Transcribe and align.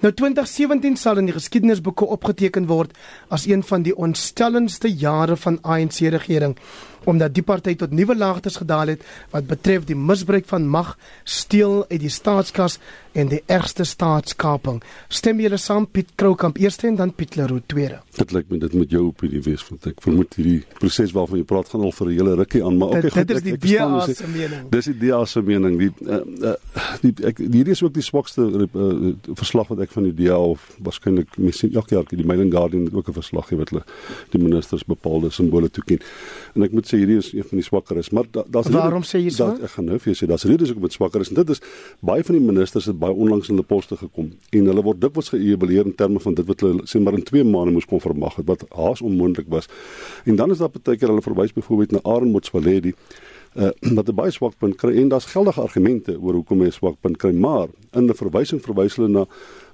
Nou 0.00 0.12
2017 0.12 0.96
sal 0.96 1.18
in 1.18 1.28
die 1.30 1.36
geskiedenisboeke 1.36 2.06
opgeteken 2.06 2.66
word 2.66 2.96
as 3.28 3.46
een 3.46 3.62
van 3.62 3.82
die 3.82 3.94
ontstellendste 3.96 4.90
jare 4.90 5.36
van 5.36 5.58
ANC 5.62 6.00
regering 6.14 6.56
omdat 7.04 7.34
die 7.34 7.42
party 7.42 7.74
tot 7.76 7.90
nuwe 7.90 8.16
laagtes 8.16 8.56
gedaal 8.56 8.94
het 8.94 9.02
wat 9.30 9.46
betref 9.46 9.84
die 9.84 9.96
misbruik 9.96 10.46
van 10.46 10.68
mag, 10.68 10.96
steel 11.24 11.84
uit 11.88 12.00
die 12.00 12.12
staatskas 12.12 12.78
en 13.14 13.30
die 13.30 13.42
ergste 13.46 13.84
staatskaping. 13.86 14.80
Stem 15.08 15.40
julle 15.42 15.58
saam 15.60 15.86
Piet 15.86 16.14
Kroukamp 16.18 16.58
eerste 16.58 16.88
en 16.88 16.96
dan 16.98 17.12
Piet 17.14 17.36
Leroux 17.38 17.62
tweede? 17.70 18.00
Dit 18.18 18.34
lyk 18.34 18.50
my 18.50 18.58
dit 18.62 18.74
moet 18.74 18.90
jou 18.90 19.04
opinie 19.08 19.42
wees 19.44 19.62
want 19.68 19.86
ek 19.90 20.02
vermoed 20.02 20.34
hierdie 20.38 20.58
proses 20.80 21.14
waarvan 21.14 21.40
jy 21.40 21.46
praat 21.48 21.70
gaan 21.70 21.84
al 21.86 21.94
vir 21.94 22.08
'n 22.08 22.16
hele 22.18 22.34
rukkie 22.40 22.62
aan, 22.64 22.78
maar 22.78 22.88
okay, 22.98 23.02
dit, 23.02 23.14
dit 23.14 23.36
is 23.36 23.42
die 23.42 23.56
DA 23.58 24.06
se 24.06 24.26
mening. 24.26 24.68
Dis 24.70 24.90
die 24.90 24.98
DA 24.98 25.24
se 25.24 25.42
mening. 25.42 25.78
Die 25.78 25.92
uh, 26.06 26.20
uh, 26.50 26.56
die 27.02 27.14
ek 27.22 27.38
hierdie 27.38 27.74
is 27.74 27.82
ook 27.82 27.94
die 27.94 28.02
swakste 28.02 28.42
uh, 28.42 29.14
verslag 29.34 29.68
wat 29.68 29.84
ek 29.86 29.94
van 29.94 30.10
die 30.10 30.14
DA 30.24 30.38
of 30.38 30.66
waarskynlik 30.82 31.38
miskien 31.38 31.74
elke 31.74 31.94
jaar 31.94 32.04
die 32.10 32.26
Mail 32.26 32.40
and 32.46 32.52
Guardian 32.52 32.90
ook 32.92 33.08
'n 33.08 33.20
verslag 33.20 33.48
gee 33.48 33.58
wat 33.58 33.70
hulle 33.70 33.84
die 34.30 34.42
ministers 34.42 34.84
bepaalde 34.84 35.30
simbole 35.30 35.70
toeken. 35.70 35.98
En 36.54 36.62
ek 36.62 36.72
moet 36.72 36.86
sê 36.86 36.93
hierdie 36.96 37.18
is 37.20 37.32
een 37.32 37.46
van 37.48 37.60
die 37.60 37.66
swakker 37.66 37.98
is, 38.00 38.10
maar 38.10 38.28
daar's 38.32 38.70
da 38.70 38.78
Waarom 38.78 39.04
sê 39.06 39.20
jy 39.22 39.30
so? 39.34 39.50
Dat, 39.52 39.66
ek 39.68 39.74
gaan 39.76 39.88
nou 39.90 39.98
vir 39.98 40.12
jou 40.12 40.16
sê 40.20 40.28
daar's 40.30 40.46
redes 40.48 40.72
hoekom 40.72 40.88
dit 40.88 40.96
swakker 40.96 41.24
is 41.24 41.32
en 41.32 41.40
dit 41.40 41.52
is 41.54 41.62
baie 42.00 42.24
van 42.24 42.38
die 42.38 42.44
ministers 42.44 42.88
het 42.90 42.98
baie 42.98 43.12
onlangs 43.12 43.48
in 43.48 43.56
hulle 43.56 43.66
poste 43.66 43.98
gekom 44.00 44.32
en 44.50 44.72
hulle 44.72 44.86
word 44.86 45.00
dikwels 45.02 45.32
geëvalueer 45.34 45.92
in 45.92 45.96
terme 46.00 46.22
van 46.24 46.34
dit 46.34 46.48
wat 46.50 46.66
hulle 46.66 46.88
sê 46.90 47.02
maar 47.02 47.18
in 47.18 47.26
2 47.30 47.44
maande 47.44 47.76
moes 47.76 47.88
kon 47.90 48.02
vermag 48.02 48.36
het 48.40 48.48
wat 48.50 48.66
haas 48.70 49.04
onmoontlik 49.04 49.48
was. 49.48 49.70
En 50.24 50.36
dan 50.36 50.50
is 50.50 50.58
daar 50.58 50.72
baie 50.74 50.98
keer 50.98 51.12
hulle 51.12 51.24
verwys 51.24 51.52
byvoorbeeld 51.52 51.96
na 51.98 52.04
Aaron 52.04 52.34
Motsoaledi 52.34 52.94
uh 53.54 53.70
wat 53.96 54.08
'n 54.08 54.14
baie 54.14 54.30
swak 54.30 54.58
punt 54.58 54.76
kry 54.76 54.96
en 55.00 55.08
daar's 55.08 55.30
geldige 55.30 55.60
argumente 55.60 56.18
oor 56.20 56.34
hoekom 56.34 56.60
hy 56.60 56.66
'n 56.66 56.72
swak 56.72 56.96
punt 57.00 57.16
kry, 57.16 57.32
maar 57.32 57.68
in 57.92 58.06
'n 58.10 58.14
verwysing 58.14 58.62
verwys 58.62 58.96
hulle 58.96 59.08
na 59.08 59.26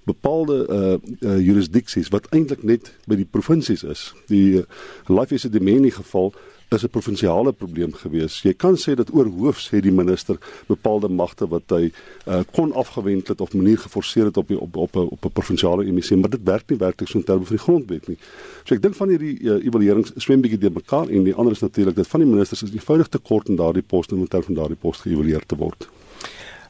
bepaalde 0.05 0.67
uh, 0.69 0.97
uh 1.29 1.39
jurisdiksies 1.39 2.09
wat 2.09 2.27
eintlik 2.31 2.63
net 2.63 2.93
by 3.07 3.17
die 3.17 3.29
provinsies 3.29 3.85
is. 3.85 4.13
Die 4.27 4.61
uh, 4.61 4.65
Life 5.09 5.35
is 5.35 5.45
a 5.45 5.49
Domini 5.49 5.91
geval 5.91 6.33
is 6.75 6.85
'n 6.85 6.89
provinsiale 6.89 7.53
probleem 7.53 7.93
gewees. 7.93 8.43
Jy 8.43 8.55
kan 8.55 8.77
sê 8.77 8.95
dat 8.95 9.13
oorhoofs 9.13 9.71
het 9.71 9.83
die 9.83 9.93
minister 9.93 10.39
bepaalde 10.67 11.09
magte 11.09 11.49
wat 11.49 11.63
hy 11.69 11.93
uh, 12.27 12.41
kon 12.53 12.73
afgewend 12.73 13.29
het 13.29 13.41
of 13.41 13.55
manier 13.55 13.79
geforseer 13.79 14.25
het 14.25 14.37
op 14.37 14.49
die, 14.49 14.61
op 14.61 14.77
op 14.77 14.97
op 14.97 15.25
'n 15.25 15.33
provinsiale 15.33 15.85
emissie, 15.85 16.17
maar 16.17 16.31
dit 16.31 16.43
werk 16.45 16.71
nie 16.71 16.79
werklik 16.79 17.09
so 17.09 17.19
in 17.19 17.25
terme 17.25 17.45
van 17.45 17.57
die 17.57 17.65
grondwet 17.65 18.09
nie. 18.09 18.19
So 18.65 18.75
ek 18.75 18.83
dink 18.83 18.95
van 18.95 19.09
hierdie 19.09 19.41
uh, 19.41 19.65
evaluerings 19.67 20.13
swem 20.17 20.41
bietjie 20.41 20.59
deur 20.59 20.73
mekaar 20.73 21.09
en 21.09 21.25
die 21.25 21.35
ander 21.35 21.53
is 21.53 21.61
natuurlik 21.61 21.97
dat 21.97 22.07
van 22.07 22.21
die 22.21 22.29
ministers 22.29 22.63
is 22.63 22.73
eenvoudig 22.73 23.09
te 23.09 23.19
kort 23.19 23.49
in 23.49 23.57
daardie 23.57 23.83
poste 23.83 24.15
om 24.15 24.29
terme 24.29 24.45
van 24.45 24.55
daardie 24.55 24.79
poste 24.81 25.09
geëvalueer 25.09 25.47
te 25.47 25.57
word. 25.57 25.89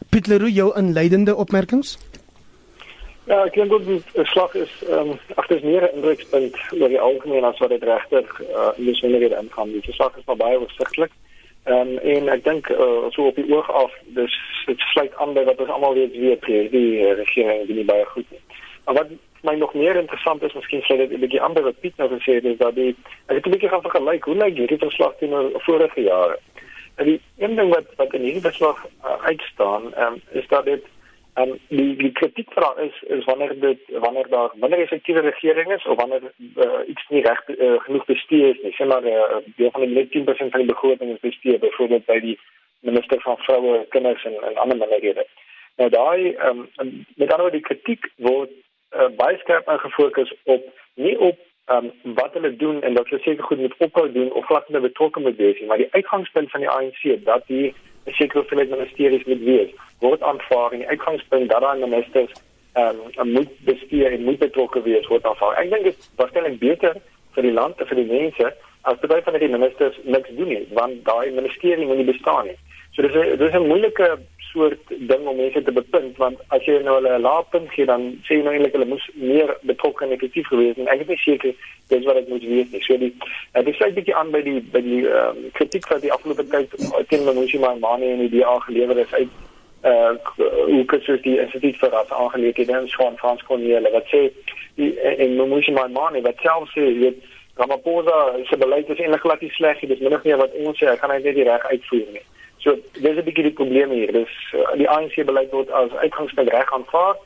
Piet 0.09 0.27
Leroux 0.27 0.55
jou 0.55 0.73
inleidende 0.79 1.37
opmerkings? 1.37 1.99
Ja, 3.31 3.45
ek 3.47 3.55
dink 3.55 3.71
dit 3.87 4.05
'n 4.19 4.25
slag 4.27 4.55
is 4.59 4.73
ehm 4.91 5.11
um, 5.11 5.19
agter 5.39 5.57
is 5.57 5.63
meer 5.63 5.85
'n 5.87 5.95
indrukpunt 5.95 6.57
oor 6.81 6.89
die 6.89 7.01
algemeen 7.01 7.45
as 7.45 7.59
wat 7.59 7.69
dit 7.71 7.83
regtig 7.83 8.41
uh, 8.41 8.73
in 8.77 8.85
die 8.85 8.95
sonderhede 8.95 9.39
ingaan. 9.43 9.71
Die 9.71 9.93
slag 9.93 10.17
is 10.17 10.25
baie 10.25 10.59
oorsigtelik. 10.59 11.13
Ehm 11.65 11.93
um, 11.95 11.99
en 11.99 12.29
ek 12.29 12.43
dink 12.45 12.69
uh, 12.69 13.07
so 13.15 13.31
op 13.31 13.39
die 13.39 13.47
oog 13.55 13.71
af, 13.73 13.95
dis 14.19 14.35
dit 14.67 14.81
sluit 14.81 15.15
aan 15.15 15.35
by 15.39 15.45
wat 15.45 15.63
ons 15.63 15.71
almal 15.71 15.95
weet 15.95 16.17
weet 16.17 16.45
hier, 16.45 16.71
die 16.71 16.93
uh, 17.07 17.15
regering 17.23 17.67
doen 17.67 17.77
nie 17.77 17.87
baie 17.93 18.05
goed 18.05 18.31
nie. 18.31 18.43
Maar 18.85 18.95
wat 18.95 19.09
my 19.47 19.55
nog 19.55 19.75
meer 19.75 19.97
interessant 19.97 20.43
is, 20.43 20.59
miskien 20.59 20.83
sê 20.83 20.97
dit 20.97 21.13
'n 21.13 21.23
bietjie 21.23 21.47
ander 21.47 21.63
wat 21.63 21.81
Piet 21.81 21.97
nou 21.97 22.11
gesê 22.11 22.43
het, 22.43 22.45
is 22.45 22.59
dat 22.59 22.75
die 22.75 22.97
ek 23.27 23.37
het 23.37 23.47
'n 23.47 23.51
bietjie 23.51 23.69
gaan 23.69 23.87
vergelyk 23.87 24.25
hoe 24.25 24.41
lyk 24.43 24.57
hierdie 24.57 24.85
verslag 24.87 25.15
teenoor 25.19 25.53
vorige 25.55 26.03
jare. 26.03 26.39
En 26.97 27.05
die 27.05 27.21
een 27.39 27.55
ding 27.55 27.71
wat 27.75 27.87
wat 27.97 28.15
in 28.15 28.27
hierdie 28.27 28.49
verslag 28.51 28.87
uh, 29.05 29.23
uitstaan, 29.23 29.95
ehm 29.95 30.19
um, 30.19 30.23
is 30.33 30.49
dat 30.49 30.65
dit 30.65 30.83
En 31.35 31.59
die 31.69 31.97
die 31.97 32.13
kritiek 32.13 32.53
vra 32.53 32.75
is 32.77 33.03
is 33.03 33.25
wanneer 33.25 33.61
dit 33.61 33.79
wanneer 33.89 34.29
daar 34.29 34.51
wanneer 34.55 34.79
effektiewe 34.79 35.21
regering 35.21 35.73
is 35.73 35.87
of 35.87 35.97
wanneer 35.97 36.23
uh, 36.57 36.81
iets 36.87 37.05
nie 37.09 37.23
reg 37.23 37.49
uh, 37.49 37.81
genoeg 37.81 38.05
bestuur 38.05 38.49
is 38.49 38.63
nie. 38.63 38.73
Sien 38.73 38.87
maar 38.87 39.05
uh, 39.05 39.37
deel 39.57 39.71
van 39.71 39.81
die 39.81 39.95
net 39.95 40.11
10% 40.17 40.51
van 40.55 40.65
die 40.65 40.73
begroting 40.73 41.13
is 41.13 41.21
bestuur 41.21 41.59
byvoorbeeld 41.59 42.05
by 42.05 42.19
die 42.21 42.39
minister 42.81 43.21
van 43.21 43.37
vroue, 43.37 43.87
kinders 43.89 44.25
en 44.25 44.43
en 44.43 44.57
ander 44.57 44.79
minderhede. 44.79 45.27
Nou 45.77 45.91
daai 45.91 46.35
um, 46.49 46.67
met 47.15 47.31
ander 47.31 47.47
woorde 47.47 47.59
die 47.59 47.69
kritiek 47.69 48.11
word 48.17 48.51
uh, 48.97 49.09
baie 49.17 49.39
skerp 49.39 49.69
gefokus 49.87 50.35
op 50.45 50.67
nie 50.95 51.19
op 51.19 51.39
um, 51.67 51.93
wat 52.03 52.33
hulle 52.33 52.57
doen 52.57 52.83
en 52.83 52.95
dat 52.95 53.09
hulle 53.09 53.23
seker 53.23 53.45
goed 53.45 53.59
moet 53.59 53.77
ophou 53.79 54.13
doen 54.13 54.33
of 54.33 54.47
glad 54.47 54.69
nie 54.69 54.81
betrokke 54.81 55.21
moet 55.21 55.37
wees 55.37 55.59
nie, 55.59 55.69
maar 55.69 55.83
die 55.83 55.93
uitgangspunt 55.93 56.51
van 56.51 56.61
die 56.61 56.69
ANC 56.69 57.25
dat 57.25 57.47
die 57.47 57.75
seker 58.19 58.45
vir 58.51 58.63
die 58.63 58.71
ministeries 58.75 59.27
moet 59.27 59.45
wees 59.45 59.71
word 60.01 60.23
aanvaar 60.23 60.73
en 60.73 60.85
die 60.85 60.89
uitgangspunt 60.89 61.51
dat 61.51 61.61
daai 61.61 61.79
ministers 61.79 62.33
ehm 62.79 62.97
um, 63.19 63.33
moet 63.37 63.53
bestuur 63.67 64.13
en 64.13 64.25
moet 64.25 64.39
betrokke 64.39 64.83
wees 64.83 65.07
word 65.11 65.25
aanvaar. 65.27 65.57
Ek 65.59 65.71
dink 65.71 65.85
dit 65.85 65.97
is 65.99 66.11
waarskynlik 66.17 66.59
beter 66.59 67.01
vir 67.35 67.43
die 67.43 67.53
land 67.53 67.81
en 67.81 67.87
vir 67.91 68.03
die 68.03 68.11
mense 68.11 68.53
as 68.89 69.01
dit 69.01 69.11
baie 69.11 69.23
van 69.23 69.39
die 69.39 69.49
ministers 69.53 69.99
niks 70.05 70.31
doen 70.37 70.49
nie, 70.49 70.63
want 70.79 71.03
daai 71.05 71.31
ministerie 71.37 71.87
moet 71.87 72.01
nie 72.01 72.13
bestaan 72.13 72.47
nie. 72.47 72.59
So 72.95 73.03
dis 73.03 73.15
'n 73.15 73.37
dis 73.39 73.55
'n 73.55 73.69
moeilike 73.69 74.19
soort 74.53 74.95
ding 75.11 75.27
om 75.27 75.37
mense 75.37 75.63
te 75.63 75.73
bepunt 75.73 76.17
want 76.23 76.39
as 76.49 76.65
jy 76.65 76.79
nou 76.83 76.95
hulle 76.99 77.19
'n 77.19 77.27
laagpunt 77.27 77.71
gee 77.75 77.87
dan 77.87 78.07
sê 78.27 78.39
jy 78.39 78.43
nou 78.45 78.55
eintlik 78.55 78.73
hulle 78.73 78.93
moes 78.93 79.11
meer 79.15 79.57
betrokke 79.63 80.05
en 80.05 80.17
effektief 80.17 80.47
gewees 80.47 80.77
het. 80.77 80.89
Ek 80.89 81.07
is 81.09 81.23
seker 81.25 81.55
dis 81.89 82.05
wat 82.05 82.15
dit 82.15 82.29
moet. 82.29 82.83
So 82.87 82.97
die 82.97 83.15
uh, 83.55 83.63
dit 83.65 83.75
sluit 83.75 83.95
bietjie 83.95 84.15
aan 84.15 84.31
by 84.31 84.43
die 84.43 84.61
by 84.73 84.81
die 84.81 85.05
um, 85.07 85.51
kritiek 85.53 85.87
wat 85.89 86.03
die 86.03 86.13
afgelope 86.13 86.47
tyd 86.49 86.75
teen 87.09 87.25
Manushi 87.25 87.59
Mane 87.59 88.07
en 88.07 88.27
die 88.27 88.33
DA 88.39 88.59
gelewer 88.59 88.99
is 88.99 89.15
uit 89.15 89.29
uh 89.85 90.13
hoe 90.67 90.85
kan 90.85 91.01
jy 91.01 91.17
die 91.25 91.39
instituut 91.41 91.77
vir 91.81 91.91
ras 91.91 92.11
aangeleentheid 92.13 92.69
en 92.69 92.89
skoon 92.89 93.17
Frans 93.17 93.43
Corneille 93.49 93.93
wat 93.93 94.09
sê 94.13 94.27
die 94.77 94.91
en 95.01 95.37
nou 95.37 95.47
moet 95.49 95.65
jy 95.65 95.73
maar 95.73 95.89
man 95.95 96.19
wat 96.27 96.43
self 96.45 96.69
sê 96.75 96.85
jy 96.85 97.15
Ramaphosa 97.57 98.19
se 98.49 98.57
beleid 98.61 98.91
is 98.93 99.01
eintlik 99.01 99.25
glad 99.25 99.41
nie 99.41 99.53
sleg 99.57 99.81
nie 99.81 99.89
dis 99.95 100.03
min 100.05 100.17
of 100.17 100.25
meer 100.25 100.37
wat 100.43 100.53
ons 100.65 100.77
sê 100.77 100.91
hy 100.91 100.99
gaan 101.01 101.15
hy 101.15 101.19
net 101.25 101.39
die 101.39 101.49
reg 101.49 101.65
uitvoer 101.73 102.13
nie 102.13 102.25
so 102.65 102.77
dis 102.93 103.17
'n 103.17 103.25
bietjie 103.25 103.49
die 103.49 103.59
probleem 103.61 103.91
hier. 103.91 104.13
Dis 104.13 104.35
uh, 104.55 104.77
die 104.77 104.89
ANC 104.89 105.17
beleid 105.25 105.51
word 105.51 105.71
as 105.71 105.93
uitgangspunt 106.05 106.53
reg 106.53 106.73
aanvaar 106.73 107.17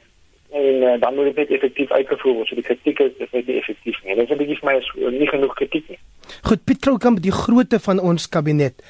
en 0.51 0.83
uh, 0.83 1.01
dan 1.01 1.15
moet 1.15 1.25
dit 1.25 1.37
net 1.37 1.51
effektief 1.51 1.91
uitgevoer 1.91 2.35
word. 2.35 2.49
So 2.49 2.55
die 2.55 2.69
kritiek 2.71 3.01
is 3.01 3.13
dis 3.19 3.33
net 3.33 3.47
nie 3.47 3.59
effektief 3.59 3.99
nie. 4.05 4.15
Dis 4.15 4.31
'n 4.31 4.41
bietjie 4.43 4.59
vir 4.63 4.71
my 4.71 4.77
is 4.79 4.91
uh, 4.97 5.11
nie 5.11 5.29
genoeg 5.29 5.55
kritiek 5.55 5.89
nie. 5.89 6.01
Goed 6.43 6.65
Piet 6.65 6.81
Kroukamp 6.81 7.21
die 7.21 7.35
grootte 7.35 7.81
van 7.81 8.01
ons 8.01 8.29
kabinet 8.29 8.83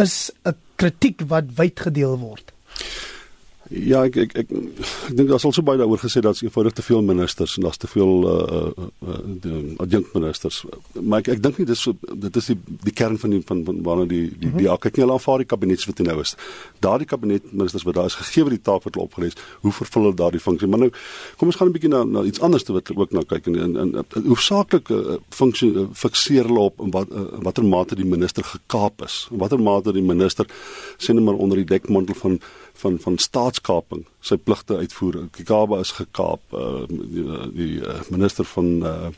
is 0.00 0.32
'n 0.44 0.56
kritiek 0.76 1.20
wat 1.28 1.54
wyd 1.56 1.80
gedeel 1.80 2.18
word 2.18 2.54
Ja, 3.74 4.04
ek 4.06 4.16
ek 4.20 4.34
ek, 4.38 4.50
ek 4.52 5.14
dink 5.18 5.30
daar's 5.30 5.44
al 5.46 5.52
so 5.54 5.64
baie 5.66 5.78
daaroor 5.80 5.98
gesê 5.98 6.20
dat 6.22 6.36
se 6.38 6.46
eenvoudig 6.46 6.76
te 6.78 6.82
veel 6.84 7.02
ministers 7.02 7.56
en 7.58 7.64
daar's 7.66 7.80
te 7.80 7.88
veel 7.90 8.12
uh 8.30 8.70
uh, 8.70 9.18
uh 9.50 9.82
adjunkt 9.82 10.12
ministers. 10.14 10.60
Maar 11.00 11.24
ek 11.24 11.32
ek 11.34 11.42
dink 11.42 11.58
nie 11.58 11.66
dis 11.66 11.82
dit 12.26 12.38
is 12.40 12.50
die 12.52 12.56
die 12.86 12.94
kern 12.94 13.18
van 13.18 13.34
die 13.34 13.40
van 13.46 13.64
van 13.66 13.80
waarna 13.86 14.06
die 14.06 14.28
die 14.30 14.52
die 14.52 14.68
mhm. 14.68 14.78
kyk 14.84 14.98
nie 14.98 15.06
al 15.06 15.14
aanvaar 15.16 15.42
die 15.42 15.48
kabinet 15.50 15.86
wat 15.88 16.02
nou 16.06 16.18
is. 16.22 16.36
Daardie 16.84 17.08
kabinet 17.10 17.50
ministers 17.52 17.86
wat 17.88 17.98
daar 17.98 18.10
is 18.12 18.18
gegee 18.20 18.46
word 18.46 18.56
die 18.58 18.62
taak 18.62 18.86
wat 18.86 18.94
hulle 18.94 19.08
opgelees, 19.08 19.38
hoe 19.64 19.72
vervul 19.72 20.06
hulle 20.08 20.18
daardie 20.22 20.42
funksie? 20.44 20.68
Maar 20.70 20.84
nou 20.86 20.90
kom 21.40 21.50
ons 21.50 21.58
gaan 21.58 21.68
'n 21.68 21.74
bietjie 21.74 21.90
na 21.90 22.04
na 22.04 22.22
iets 22.22 22.40
anders 22.40 22.62
te 22.62 22.72
wat 22.72 22.94
ook 22.94 23.12
nou 23.12 23.24
kyk 23.24 23.46
en 23.46 23.56
in 23.56 23.76
in 23.94 24.28
hoofsaaklik 24.28 24.90
uh, 24.90 25.18
funksie 25.30 25.72
uh, 25.74 25.88
fikseer 25.92 26.46
hulle 26.46 26.68
op 26.70 26.80
in 26.80 26.90
wat 26.90 27.10
uh, 27.10 27.26
watter 27.42 27.64
mate 27.64 27.96
die 27.96 28.06
minister 28.06 28.44
gekaap 28.44 29.02
is. 29.02 29.26
In 29.30 29.38
watter 29.38 29.58
mate 29.58 29.92
die 29.92 30.02
minister 30.02 30.46
sien 30.98 31.24
maar 31.24 31.34
onder 31.34 31.56
die 31.56 31.66
dekmantel 31.66 32.14
van 32.14 32.38
van 32.74 32.98
van 32.98 33.18
staatskaping 33.64 34.04
sy 34.24 34.38
pligte 34.40 34.78
uitvoer. 34.80 35.18
Kikaba 35.34 35.78
is 35.84 35.92
gekaap. 35.92 36.40
Uh, 36.56 36.84
die 36.88 37.24
die 37.54 37.74
uh, 37.84 37.98
minister 38.08 38.46
van 38.48 38.68
uh, 38.80 39.10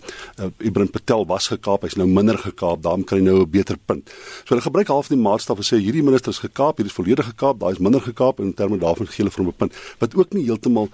Ibrahim 0.58 0.90
Patel 0.90 1.26
was 1.30 1.46
gekaap. 1.52 1.86
Hy's 1.86 1.94
nou 2.00 2.08
minder 2.10 2.38
gekaap. 2.42 2.82
Daarom 2.82 3.04
kry 3.06 3.20
hy 3.20 3.26
nou 3.28 3.36
'n 3.44 3.50
beter 3.50 3.78
punt. 3.78 4.10
So 4.44 4.54
hulle 4.54 4.64
gebruik 4.66 4.90
half 4.90 5.08
die 5.08 5.18
maatstaf 5.18 5.62
en 5.62 5.68
sê 5.68 5.78
hierdie 5.78 6.02
minister 6.02 6.34
is 6.34 6.42
gekaap, 6.42 6.78
hierdie 6.78 6.90
is 6.90 6.98
volledig 6.98 7.26
gekaap, 7.30 7.60
daai 7.60 7.72
is 7.72 7.78
minder 7.78 8.02
gekaap 8.02 8.40
en 8.40 8.50
in 8.50 8.54
terme 8.54 8.78
daarvan 8.78 9.06
gee 9.06 9.22
hulle 9.22 9.30
vir 9.30 9.44
hom 9.44 9.52
'n 9.52 9.56
punt 9.56 9.72
wat 9.98 10.16
ook 10.16 10.34
nie 10.34 10.44
heeltemal 10.44 10.88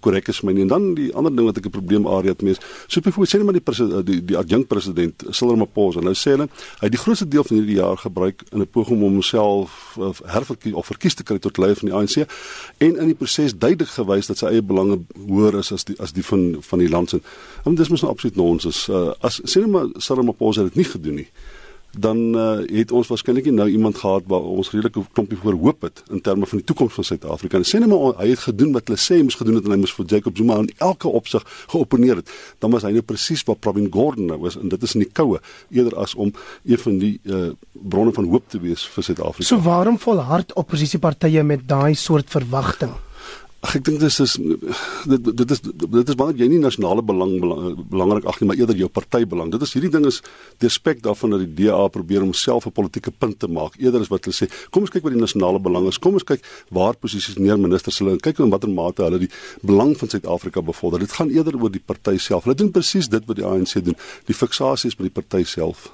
korrek 0.00 0.28
uh, 0.28 0.32
is 0.32 0.42
my 0.42 0.52
nie. 0.52 0.62
En 0.62 0.68
dan 0.68 0.94
die 0.94 1.12
ander 1.14 1.34
ding 1.34 1.46
wat 1.46 1.58
ek 1.58 1.66
'n 1.66 1.70
probleem 1.70 2.06
area 2.06 2.32
het 2.32 2.42
mees, 2.42 2.58
so 2.88 3.00
byvoorbeeld 3.00 3.28
sê 3.28 3.36
net 3.38 3.44
maar 3.44 3.58
die 3.60 4.04
die 4.04 4.24
die 4.24 4.36
adjunkt 4.36 4.68
president 4.68 5.24
Cyril 5.30 5.52
Ramaphosa. 5.52 6.00
Nou 6.00 6.14
sê 6.14 6.32
hulle 6.32 6.48
hy 6.80 6.86
het 6.88 6.92
die 6.92 7.02
grootste 7.04 7.28
deel 7.28 7.44
van 7.44 7.56
hierdie 7.56 7.76
jaar 7.76 7.96
gebruik 7.96 8.42
in 8.52 8.60
'n 8.60 8.66
poging 8.66 9.02
om 9.02 9.20
homself 9.20 9.96
uh, 9.98 10.12
herverkies 10.24 10.72
of 10.72 10.86
verkies 10.86 11.14
te 11.14 11.22
kry 11.22 11.38
tot 11.38 11.58
leier 11.58 11.76
van 11.76 11.88
die 11.88 11.96
ANC 11.96 12.26
en 12.78 12.96
in 12.96 13.06
die 13.06 13.14
proses 13.14 13.49
is 13.50 13.58
duidelik 13.58 13.92
gewys 13.92 14.30
dat 14.30 14.40
sy 14.40 14.52
eie 14.54 14.64
belange 14.64 15.00
hoër 15.28 15.60
is 15.60 15.72
as 15.76 15.86
die 15.88 15.96
as 16.00 16.14
die 16.16 16.24
van 16.26 16.44
van 16.66 16.82
die 16.82 16.90
land 16.90 17.14
se. 17.14 17.20
En 17.64 17.78
dis 17.78 17.90
mos 17.92 18.04
nou 18.04 18.12
absoluut 18.12 18.38
nonsens. 18.40 18.86
Uh, 18.88 19.10
as 19.26 19.40
sien 19.44 19.70
maar 19.70 19.90
Saramaphosa 19.98 20.64
het 20.64 20.74
dit 20.74 20.84
nie 20.84 20.92
gedoen 20.92 21.20
nie 21.24 21.30
dan 21.98 22.16
uh, 22.36 22.58
het 22.70 22.92
ons 22.92 23.08
waarskynlik 23.10 23.50
nou 23.50 23.68
iemand 23.68 23.98
gehad 23.98 24.22
waar 24.26 24.40
ons 24.40 24.70
redelike 24.70 25.02
klompie 25.12 25.38
voor 25.38 25.52
hoop 25.52 25.82
het 25.82 26.02
in 26.10 26.20
terme 26.20 26.46
van 26.46 26.58
die 26.58 26.66
toekoms 26.66 26.94
van 26.94 27.04
Suid-Afrika. 27.04 27.58
En 27.58 27.66
sê 27.66 27.80
net 27.82 27.90
maar 27.90 28.14
hy 28.20 28.28
het 28.30 28.44
gedoen 28.46 28.72
wat 28.72 28.86
hulle 28.86 29.00
sê 29.00 29.18
hy 29.18 29.26
moes 29.26 29.38
gedoen 29.40 29.58
het 29.58 29.66
en 29.66 29.74
hy 29.74 29.80
moes 29.82 29.94
vir 29.98 30.06
Jacob 30.14 30.36
Zuma 30.36 30.60
in 30.62 30.70
elke 30.78 31.08
opsig 31.08 31.44
geoponeer 31.72 32.22
het. 32.22 32.30
Dan 32.62 32.70
was 32.70 32.86
hy 32.86 32.92
nou 32.94 33.02
presies 33.02 33.42
waar 33.48 33.58
Pravin 33.58 33.90
Gordhan 33.90 34.30
nou 34.30 34.38
was 34.44 34.58
en 34.60 34.70
dit 34.70 34.86
is 34.86 34.94
in 34.94 35.04
die 35.04 35.10
koue 35.10 35.42
eerder 35.70 35.98
as 35.98 36.14
om 36.14 36.32
een 36.64 36.82
van 36.86 36.98
die 37.02 37.14
uh, 37.24 37.50
bronne 37.72 38.14
van 38.14 38.30
hoop 38.30 38.48
te 38.48 38.62
wees 38.62 38.86
vir 38.94 39.10
Suid-Afrika. 39.10 39.48
So 39.50 39.62
waarom 39.66 39.98
volhard 39.98 40.54
oppositiepartye 40.54 41.42
met 41.42 41.66
daai 41.68 41.94
soort 41.98 42.30
verwagting? 42.30 42.94
Ag 43.60 43.74
ek 43.76 43.82
dink 43.84 43.98
dis 44.00 44.14
is 44.24 44.38
dit 44.40 45.26
dit 45.36 45.50
is 45.52 45.60
dit 45.60 46.10
is 46.12 46.16
wanneer 46.16 46.38
jy 46.40 46.46
nie 46.48 46.60
nasionale 46.62 47.02
belang, 47.04 47.34
belang 47.42 47.74
belangrik 47.92 48.28
ag 48.30 48.38
nie 48.40 48.46
maar 48.48 48.60
eerder 48.60 48.78
jou 48.80 48.88
party 48.88 49.26
belang. 49.28 49.50
Dit 49.52 49.66
is 49.66 49.74
hierdie 49.76 49.90
ding 49.92 50.06
is 50.08 50.22
die 50.64 50.70
aspek 50.70 51.02
daarvan 51.04 51.34
dat 51.34 51.44
die 51.44 51.66
DA 51.66 51.82
probeer 51.92 52.24
om 52.24 52.32
self 52.32 52.66
'n 52.66 52.72
politieke 52.72 53.12
punt 53.12 53.38
te 53.38 53.48
maak 53.48 53.76
eerder 53.76 54.00
as 54.00 54.08
wat 54.08 54.24
hulle 54.24 54.38
sê 54.38 54.48
kom 54.70 54.88
ons 54.88 54.90
kyk 54.90 55.04
wat 55.04 55.12
die 55.12 55.20
nasionale 55.20 55.60
belang 55.60 55.86
is. 55.88 55.98
Kom 55.98 56.14
ons 56.14 56.24
kyk 56.24 56.40
waar 56.70 56.96
posisies 56.96 57.36
neer 57.36 57.58
ministers 57.58 57.98
hulle 57.98 58.12
en 58.12 58.20
kyk 58.20 58.40
in 58.40 58.50
watter 58.50 58.70
mate 58.70 59.02
hulle 59.02 59.18
die 59.18 59.30
belang 59.62 59.94
van 59.94 60.08
Suid-Afrika 60.08 60.62
bevorder. 60.62 61.00
Dit 61.00 61.12
gaan 61.12 61.28
eerder 61.28 61.60
oor 61.60 61.70
die 61.70 61.84
party 61.84 62.16
self. 62.16 62.44
Hulle 62.44 62.56
doen 62.56 62.72
presies 62.72 63.08
dit 63.08 63.26
wat 63.26 63.36
die 63.36 63.44
ANC 63.44 63.84
doen. 63.84 63.96
Die 64.24 64.34
fiksasie 64.34 64.88
is 64.88 64.96
by 64.96 65.02
die 65.02 65.12
party 65.20 65.44
self. 65.44 65.92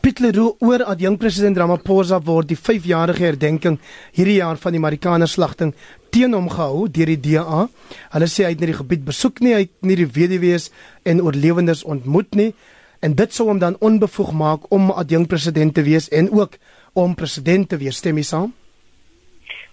Piet 0.00 0.20
Leroux 0.20 0.56
oor 0.64 0.80
adjunk 0.88 1.18
president 1.20 1.58
Ramaphosa 1.60 2.20
word 2.24 2.48
die 2.48 2.56
5-jarige 2.56 3.20
herdenking 3.20 3.78
hierdie 4.16 4.38
jaar 4.38 4.56
van 4.56 4.72
die 4.72 4.80
Marikana 4.80 5.26
slagting 5.28 5.74
teen 6.10 6.34
hom 6.34 6.48
gehou 6.50 6.88
deur 6.88 7.06
die 7.06 7.20
DA. 7.20 7.68
Hulle 8.14 8.28
sê 8.28 8.44
hy 8.44 8.52
het 8.54 8.60
nie 8.60 8.72
die 8.72 8.80
gebied 8.82 9.04
besoek 9.04 9.40
nie, 9.40 9.54
hy 9.54 9.64
het 9.66 9.74
nie 9.82 9.96
die 9.96 10.10
weduwees 10.10 10.70
en 11.04 11.22
oorlewendes 11.22 11.84
ontmoet 11.84 12.34
nie 12.34 12.52
en 13.00 13.14
dit 13.16 13.32
sou 13.32 13.48
hom 13.48 13.60
dan 13.60 13.76
onbevoeg 13.80 14.32
maak 14.36 14.66
om 14.74 14.90
adjunk 14.92 15.30
president 15.32 15.74
te 15.74 15.82
wees 15.82 16.08
en 16.08 16.28
ook 16.32 16.58
om 16.92 17.14
president 17.14 17.68
te 17.68 17.78
wees. 17.80 17.96
Stem 17.96 18.20
jy 18.20 18.26
saam? 18.28 18.52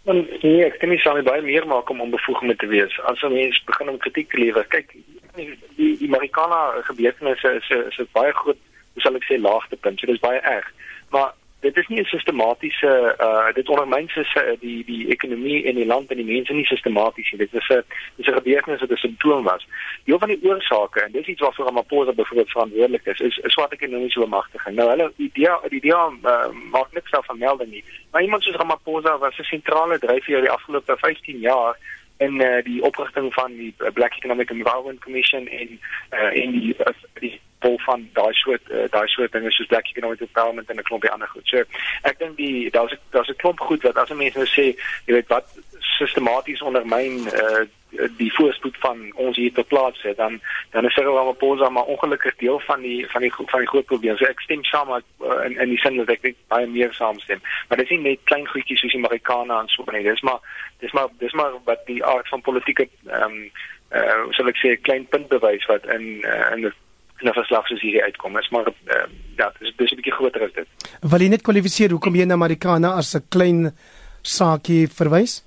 Want 0.08 0.30
nee, 0.44 0.64
ek 0.64 0.78
stem 0.80 0.94
nie 0.94 1.02
saam 1.04 1.20
baie 1.28 1.44
meer 1.44 1.68
maak 1.68 1.90
om 1.92 2.02
onbevoeg 2.06 2.46
met 2.48 2.60
te 2.64 2.70
wees. 2.72 2.94
As 3.12 3.22
'n 3.24 3.34
mens 3.34 3.60
begin 3.66 3.90
om 3.90 3.98
kritiek 3.98 4.30
te 4.32 4.40
lewer, 4.40 4.66
kyk 4.70 4.96
die 5.36 5.98
die 6.00 6.10
Marikana 6.10 6.82
gebeurtenisse 6.88 7.50
is 7.60 7.70
is 7.70 8.00
'n 8.00 8.08
baie 8.14 8.32
groot 8.32 8.58
hoe 8.94 9.02
sal 9.02 9.16
ek 9.16 9.28
sê 9.28 9.42
laagtepunt. 9.42 10.00
So 10.00 10.08
dis 10.08 10.20
baie 10.20 10.40
erg. 10.40 10.72
Maar 11.10 11.34
dit 11.60 11.78
is 11.78 11.88
nie 11.88 12.00
'n 12.00 12.06
sistematiese 12.06 13.16
uh 13.20 13.54
dit 13.54 13.70
ondermyn 13.70 14.08
se 14.10 14.58
die 14.60 14.86
die 14.86 15.08
ekonomie 15.08 15.64
in 15.64 15.76
die 15.76 15.86
land 15.86 16.12
en 16.12 16.18
die 16.18 16.34
mense 16.34 16.54
nie 16.54 16.66
sistematies 16.66 17.32
nie. 17.32 17.40
Dit 17.40 17.54
is 17.54 17.68
'n 17.70 17.84
dis 18.16 18.28
'n 18.28 18.34
gebeurtenis 18.34 18.80
wat 18.80 18.92
'n 18.92 18.96
simptoom 18.96 19.44
was. 19.44 19.68
Deel 20.04 20.20
van 20.20 20.28
die 20.28 20.44
oorsake 20.44 21.02
en 21.02 21.12
dis 21.12 21.26
iets 21.28 21.42
waarvoor 21.42 21.66
Ramaphosa 21.66 22.12
byvoorbeeld 22.14 22.50
verantwoordelik 22.50 23.06
is, 23.06 23.20
is 23.20 23.38
is 23.38 23.54
swart 23.54 23.72
ekonomiese 23.72 24.20
bemagtiging. 24.20 24.76
Nou 24.76 24.90
hulle 24.90 25.12
idee 25.16 25.56
die 25.70 25.78
idee 25.78 25.92
uh, 25.92 26.50
maak 26.72 26.92
niks 26.92 27.12
daarvan 27.12 27.38
meld 27.38 27.68
nie. 27.68 27.84
Maar 28.12 28.22
iemand 28.22 28.44
soos 28.44 28.56
Ramaphosa 28.56 29.18
was 29.18 29.38
'n 29.38 29.44
sentrale 29.44 30.00
dryfveer 30.00 30.42
die 30.42 30.56
afgelope 30.58 30.98
15 30.98 31.40
jaar 31.40 31.78
en 32.18 32.42
uh, 32.42 32.64
die 32.64 32.84
oprigting 32.84 33.34
van 33.34 33.56
die 33.56 33.74
Black 33.94 34.16
Economic 34.18 34.50
Environment 34.50 35.00
Commission 35.00 35.48
en 35.48 35.80
uh, 36.12 36.44
en 36.44 36.52
die, 36.52 36.76
uh, 36.80 36.94
die 37.20 37.40
vol 37.60 37.78
van 37.86 38.10
daai 38.14 38.34
soort 38.34 38.70
uh, 38.70 38.86
daai 38.90 39.08
soort 39.08 39.32
dinge 39.32 39.52
soos 39.52 39.68
Black 39.68 39.90
Economic 39.90 40.22
Empowerment 40.22 40.70
en 40.70 40.78
'n 40.78 40.90
klompie 40.90 41.12
ander 41.12 41.28
goed. 41.28 41.48
So 41.48 41.64
ek 42.02 42.20
dink 42.20 42.38
die 42.38 42.70
daar's 42.70 42.96
daar's 43.10 43.30
'n 43.30 43.42
klomp 43.44 43.60
goed 43.60 43.82
wat 43.82 43.98
as 43.98 44.10
mense 44.10 44.38
nou 44.38 44.48
sê, 44.48 44.76
jy 45.06 45.14
weet 45.14 45.28
wat 45.28 45.60
sistematies 45.98 46.62
ondermyn 46.62 47.28
uh, 47.34 47.66
die 48.18 48.34
voorspoed 48.34 48.78
van 48.80 49.12
ons 49.16 49.38
hier 49.38 49.54
te 49.54 49.64
plaas 49.64 50.02
het, 50.02 50.18
dan 50.18 50.40
dan 50.72 50.86
is 50.86 50.94
Cyril 50.94 51.16
Ramaphosa 51.16 51.70
maar 51.70 51.84
ongelukkig 51.84 52.36
deel 52.36 52.60
van 52.60 52.82
die 52.82 53.08
van 53.10 53.22
die 53.22 53.32
van 53.36 53.60
die 53.60 53.68
groot 53.68 53.86
probleem. 53.86 54.18
So 54.18 54.26
ek 54.26 54.42
stem 54.42 54.64
saam 54.64 54.90
met 54.92 55.06
uh, 55.24 55.46
in 55.46 55.58
in 55.60 55.70
die 55.70 55.80
sin 55.82 55.98
dat 55.98 56.10
ek 56.10 56.22
net 56.28 56.36
baie 56.48 56.68
meer 56.68 56.94
saamstem. 56.94 57.42
Maar 57.68 57.78
dis 57.78 57.90
nie 57.96 58.00
net 58.00 58.24
klein 58.24 58.48
goedjies 58.48 58.80
soos 58.80 58.92
die 58.92 59.04
Amerikaners 59.04 59.78
en 59.78 59.86
so 59.86 59.92
nie. 59.92 60.04
Dis 60.04 60.22
maar 60.22 60.40
dis 60.80 60.92
maar 60.92 61.08
dis 61.20 61.34
maar 61.34 61.56
wat 61.70 61.86
die 61.86 62.04
aard 62.06 62.28
van 62.30 62.42
politieke 62.42 62.90
ehm 63.08 63.24
um, 63.24 63.40
uh, 63.96 64.28
sal 64.36 64.52
ek 64.52 64.60
sê 64.62 64.76
klein 64.82 65.08
punt 65.08 65.30
bewys 65.32 65.66
wat 65.72 65.88
in 65.96 66.22
uh, 66.26 66.52
in 66.56 66.68
die 66.68 66.76
en 67.18 67.30
'n 67.30 67.34
verslag 67.34 67.66
soos 67.68 67.82
hierdie 67.82 68.04
uitkom 68.04 68.38
is 68.38 68.50
maar 68.54 68.68
uh, 68.68 69.08
ja 69.38 69.52
dis 69.60 69.74
dis 69.78 69.92
'n 69.92 69.96
bietjie 69.96 70.18
groter 70.20 70.44
as 70.44 70.54
dit. 70.54 70.68
Wil 71.02 71.22
jy 71.22 71.30
net 71.30 71.42
kwalifiseer 71.42 71.90
hoekom 71.90 72.16
jy 72.16 72.26
na 72.26 72.34
Amerikaana 72.34 72.94
as 72.98 73.16
'n 73.16 73.26
klein 73.30 73.72
saakie 74.22 74.88
verwys? 74.88 75.47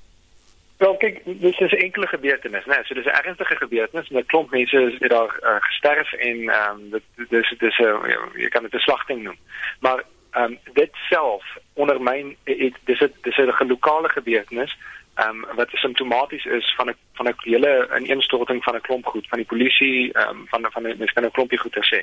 Wel 0.80 0.96
kyk, 0.96 1.20
dis 1.24 1.58
is 1.58 1.72
'n 1.72 1.84
enkele 1.86 2.06
gebeurtenis, 2.06 2.64
né? 2.64 2.74
Nee, 2.74 2.84
so 2.84 2.94
dis 2.94 3.04
'n 3.04 3.18
ernstige 3.20 3.56
gebeurtenis 3.56 4.08
en 4.08 4.16
'n 4.16 4.26
klomp 4.26 4.50
mense 4.50 4.76
is 4.82 5.08
daar 5.08 5.32
uh, 5.42 5.56
gesterf 5.58 6.12
en 6.12 6.48
ehm 6.48 6.70
um, 6.70 6.90
dit 6.90 7.28
dis 7.28 7.54
dis 7.58 7.78
'n 7.78 7.84
uh, 7.84 8.26
jy 8.34 8.48
kan 8.48 8.62
dit 8.62 8.74
'n 8.74 8.78
slagting 8.78 9.22
noem. 9.22 9.36
Maar 9.80 10.02
ehm 10.30 10.42
um, 10.44 10.58
dit 10.72 10.90
self 11.08 11.44
ondermyn 11.74 12.36
dit 12.44 12.74
dis 12.84 13.00
'n 13.00 13.14
dis 13.22 13.36
'n 13.36 13.66
lokale 13.66 14.08
gebeurtenis 14.08 14.76
ehm 15.14 15.28
um, 15.28 15.56
wat 15.56 15.68
simptomaties 15.70 16.44
is 16.44 16.74
van 16.76 16.88
'n 16.88 16.96
van 17.12 17.26
'n 17.28 17.34
hele 17.38 17.90
ineenstorting 17.98 18.62
van 18.64 18.74
'n 18.74 18.80
klomp 18.80 19.06
goed 19.06 19.28
van 19.28 19.38
die 19.38 19.46
polisie 19.46 20.12
ehm 20.12 20.28
um, 20.28 20.46
van 20.48 20.66
van 20.70 20.82
mens 20.82 21.12
kan 21.12 21.24
'n 21.24 21.30
klompie 21.30 21.58
goed 21.58 21.76
sê. 21.92 22.00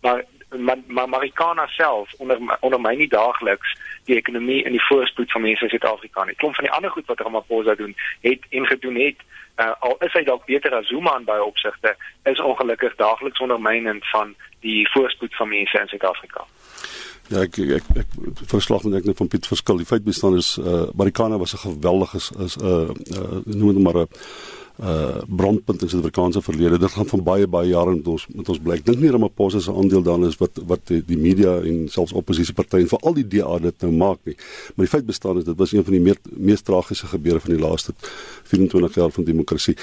Maar 0.00 0.24
maar, 0.56 0.76
maar 0.86 1.08
Marikana 1.08 1.66
self 1.66 2.12
onder 2.18 2.38
onder 2.60 2.80
my 2.80 2.94
nie 2.94 3.08
daagliks 3.08 3.76
die 4.04 4.16
ekonomie 4.16 4.64
en 4.64 4.70
die 4.70 4.86
voorspoed 4.86 5.32
van 5.32 5.40
mense 5.40 5.62
in 5.62 5.68
Suid-Afrika 5.70 6.24
nie. 6.24 6.34
Klomp 6.34 6.54
van 6.54 6.64
die 6.64 6.72
ander 6.72 6.90
goed 6.90 7.06
wat 7.06 7.20
Ramaphosa 7.20 7.74
doen, 7.74 7.96
het 8.20 8.40
en 8.50 8.66
gedoen 8.66 8.94
het 8.94 9.16
uh, 9.60 9.72
al 9.78 9.96
is 9.98 10.12
hy 10.12 10.22
dalk 10.24 10.44
beter 10.48 10.74
as 10.74 10.88
Zuma 10.88 11.16
in 11.18 11.24
baie 11.24 11.44
opsigte, 11.44 11.96
is 12.24 12.40
ongelukkig 12.40 12.94
daagliks 12.96 13.40
ondermynend 13.40 14.08
van 14.08 14.34
die 14.60 14.88
voorspoed 14.90 15.36
van 15.36 15.48
mense 15.48 15.80
in 15.80 15.88
Suid-Afrika. 15.88 16.44
Ja, 17.30 17.44
ek 17.46 17.60
ek, 17.62 17.90
ek, 17.94 18.14
verslag 18.50 18.82
met 18.82 18.96
ek 18.98 19.04
net 19.06 19.18
van 19.20 19.28
Piet 19.30 19.46
verskil. 19.46 19.78
Die 19.78 19.86
feit 19.86 20.02
bestaan 20.02 20.34
is 20.38 20.56
uh 20.58 20.88
Marikana 20.98 21.38
was 21.38 21.54
'n 21.54 21.62
geweldige 21.62 22.18
is 22.18 22.56
'n 22.56 22.64
uh, 22.66 22.90
uh, 22.90 23.38
noem 23.46 23.74
dit 23.74 23.82
maar 23.84 23.98
'n 24.02 24.08
uh 24.82 25.22
brandpunt 25.28 25.82
in 25.82 25.88
Suid-Afrikaanse 25.88 26.42
verlede. 26.42 26.78
Dit 26.78 26.90
gaan 26.90 27.06
van 27.06 27.22
baie 27.22 27.46
baie 27.46 27.68
jare 27.68 27.94
met 27.94 28.06
ons 28.06 28.26
met 28.34 28.48
ons 28.48 28.58
blyk. 28.58 28.84
Dink 28.84 28.98
nie 28.98 29.10
Ramaphosa 29.10 29.60
se 29.60 29.72
aandeel 29.72 30.02
dan 30.02 30.26
is 30.26 30.36
wat 30.36 30.58
wat 30.66 30.86
die 30.86 31.18
media 31.18 31.60
en 31.60 31.88
selfs 31.88 32.12
oppositiepartye 32.12 32.80
en 32.80 32.88
veral 32.88 33.14
die 33.14 33.28
DA 33.28 33.58
dit 33.58 33.80
nou 33.80 33.92
maak 33.92 34.18
nie. 34.24 34.36
Maar 34.74 34.86
die 34.86 34.94
feit 34.96 35.06
bestaan 35.06 35.38
is 35.38 35.44
dit 35.44 35.56
was 35.56 35.72
een 35.72 35.84
van 35.84 35.92
die 35.92 36.00
meer, 36.00 36.18
mees 36.36 36.62
tragiese 36.62 37.06
gebeure 37.06 37.40
van 37.40 37.54
die 37.54 37.62
laaste 37.62 37.92
24 38.42 38.94
jaar 38.94 39.10
van 39.10 39.24
demokrasie. 39.24 39.76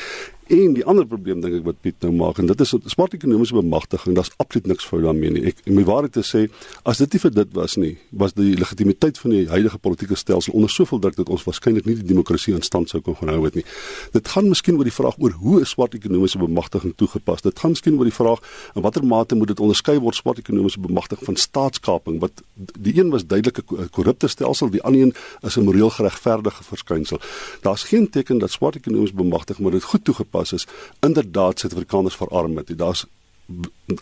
En 0.48 0.74
die 0.74 0.86
ander 0.88 1.04
probleem 1.08 1.42
dink 1.44 1.58
ek 1.58 1.66
wat 1.66 1.80
Piet 1.84 2.04
nou 2.06 2.14
maak 2.16 2.38
en 2.40 2.48
dit 2.48 2.62
is 2.64 2.72
smart 2.94 3.16
ekonomiese 3.18 3.56
bemagtiging. 3.58 4.16
Daar's 4.16 4.32
absoluut 4.40 4.70
niks 4.72 4.86
fout 4.88 5.04
daarmee 5.04 5.34
nie. 5.36 5.42
Ek 5.50 5.60
my 5.68 5.84
waarheid 5.88 6.14
te 6.16 6.24
sê, 6.24 6.46
as 6.88 7.02
dit 7.02 7.18
nie 7.18 7.20
vir 7.20 7.34
dit 7.36 7.50
was 7.58 7.76
nie, 7.76 7.90
was 8.22 8.36
die 8.38 8.54
legitimiteit 8.56 9.20
van 9.20 9.34
die 9.36 9.42
huidige 9.52 9.80
politieke 9.84 10.16
stelsel 10.16 10.56
onder 10.56 10.72
soveel 10.72 11.02
druk 11.04 11.18
dat 11.20 11.32
ons 11.34 11.44
waarskynlik 11.44 11.88
nie 11.90 11.98
die 12.00 12.08
demokrasie 12.08 12.56
in 12.56 12.64
stand 12.64 12.94
sou 12.94 13.02
kon 13.04 13.18
hou 13.28 13.42
het 13.44 13.58
nie. 13.60 13.66
Dit 14.14 14.32
gaan 14.32 14.48
miskien 14.48 14.80
oor 14.80 14.88
die 14.88 14.96
vraag 14.96 15.20
oor 15.20 15.36
hoe 15.42 15.60
is 15.66 15.74
swart 15.76 15.98
ekonomiese 16.00 16.40
bemagtiging 16.40 16.96
toegepas. 16.96 17.44
Dit 17.44 17.60
gaan 17.60 17.76
miskien 17.76 18.00
oor 18.00 18.08
die 18.08 18.16
vraag 18.16 18.40
in 18.74 18.88
watter 18.88 19.04
mate 19.04 19.36
moet 19.36 19.52
dit 19.52 19.64
onderskei 19.64 19.98
word 20.00 20.16
swart 20.16 20.40
ekonomiese 20.40 20.80
bemagtiging 20.80 21.28
van 21.28 21.42
staatskaping 21.44 22.22
wat 22.24 22.40
die 22.56 22.96
een 22.96 23.12
was 23.12 23.28
duidelik 23.28 23.60
'n 23.68 23.90
korrupte 23.92 24.28
stelsel, 24.28 24.72
die 24.72 24.84
ander 24.84 25.02
een 25.02 25.14
is 25.44 25.58
'n 25.58 25.68
moreel 25.68 25.90
geregverdige 25.90 26.64
verskynsel. 26.64 27.20
Daar's 27.62 27.84
geen 27.84 28.10
teken 28.10 28.38
dat 28.38 28.52
swart 28.52 28.76
ekonomiese 28.76 29.14
bemagtiging 29.14 29.64
moet 29.66 29.76
dit 29.76 29.84
goed 29.84 30.04
toegepas 30.04 30.37
toegepas 30.38 30.54
is 30.54 30.68
inderdaad 31.00 31.60
Suid-Afrikaners 31.60 32.16
verarm 32.16 32.58
het. 32.58 32.78
Daar's 32.78 33.06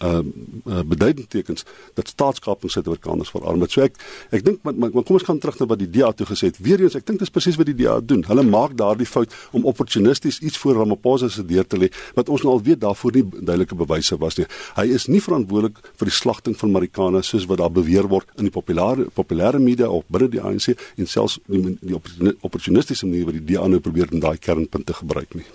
uh, 0.01 0.19
uh 0.65 0.79
beduidende 0.85 1.27
tekens 1.27 1.65
dat 1.93 2.07
staatskaping 2.07 2.71
Suid-Afrikaners 2.71 3.29
verarm 3.29 3.61
het. 3.61 3.71
So 3.71 3.81
ek 3.85 3.99
ek 4.33 4.43
dink 4.45 4.63
maar, 4.65 4.73
maar 4.73 5.03
kom 5.03 5.19
ons 5.19 5.25
gaan 5.27 5.39
terug 5.39 5.59
na 5.59 5.67
wat 5.69 5.79
die 5.79 5.89
DA 5.89 6.11
toe 6.11 6.25
gesê 6.25 6.49
het. 6.49 6.57
Weereens 6.57 6.95
ek 6.97 7.05
dink 7.05 7.21
dis 7.21 7.29
presies 7.29 7.57
wat 7.59 7.69
die 7.69 7.77
DA 7.77 7.99
doen. 8.01 8.23
Hulle 8.25 8.43
maak 8.43 8.73
daardie 8.77 9.05
fout 9.05 9.33
om 9.53 9.67
opportunisties 9.69 10.39
iets 10.41 10.57
voor 10.57 10.81
Ramaphosa 10.81 11.29
se 11.29 11.45
deur 11.45 11.67
te 11.67 11.77
lê 11.77 11.91
wat 12.17 12.29
ons 12.29 12.45
nou 12.45 12.55
al 12.55 12.63
weet 12.65 12.81
daarvoor 12.81 13.19
nie 13.19 13.25
duidelike 13.35 13.77
bewyse 13.77 14.17
was 14.21 14.39
nie. 14.39 14.47
Hy 14.79 14.87
is 14.97 15.05
nie 15.11 15.21
verantwoordelik 15.21 15.77
vir 15.93 16.09
die 16.09 16.17
slagting 16.17 16.57
van 16.57 16.73
Marikana 16.73 17.21
soos 17.21 17.45
wat 17.49 17.61
daar 17.61 17.73
beweer 17.73 18.09
word 18.09 18.31
in 18.39 18.49
die 18.49 18.55
populêre 18.55 19.09
populêre 19.13 19.61
media 19.61 19.91
of 19.91 20.07
binne 20.09 20.31
die 20.33 20.41
ANC 20.41 20.73
en 20.73 21.05
selfs 21.05 21.37
die, 21.45 21.77
die 21.81 22.33
opportunistiese 22.41 23.05
manier 23.05 23.29
wat 23.29 23.37
die 23.37 23.45
DA 23.53 23.69
nou 23.69 23.79
probeer 23.79 24.09
om 24.11 24.23
daai 24.23 24.37
kernpunte 24.41 24.97
gebruik 24.97 25.37
nie. 25.37 25.45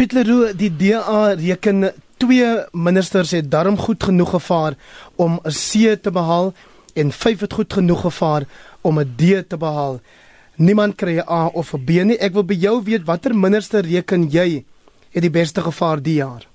Piet 0.00 0.14
Leroux, 0.16 0.54
die 0.56 0.70
DA 0.72 1.34
reken 1.36 1.90
twee 2.16 2.46
ministers 2.72 3.34
het 3.36 3.50
darm 3.52 3.74
goed 3.76 4.06
genoeg 4.08 4.30
gevaar 4.32 4.76
om 5.20 5.34
'n 5.44 5.52
C 5.52 6.00
te 6.02 6.10
behaal 6.10 6.54
en 6.94 7.12
vyf 7.12 7.40
het 7.40 7.52
goed 7.52 7.72
genoeg 7.72 8.00
gevaar 8.00 8.46
om 8.80 8.98
'n 9.00 9.12
D 9.16 9.44
te 9.48 9.56
behaal. 9.58 10.00
Niemand 10.56 10.94
kry 10.94 11.18
'n 11.18 11.28
A 11.28 11.46
of 11.52 11.74
'n 11.74 11.84
B 11.84 11.90
nie. 11.90 12.16
Ek 12.16 12.32
wil 12.32 12.44
by 12.44 12.54
jou 12.54 12.82
weet 12.82 13.04
watter 13.04 13.36
minister 13.36 13.84
reken 13.84 14.30
jy 14.30 14.64
het 15.10 15.22
die 15.22 15.30
beste 15.30 15.60
gevaar 15.60 16.02
die 16.02 16.14
jaar? 16.14 16.49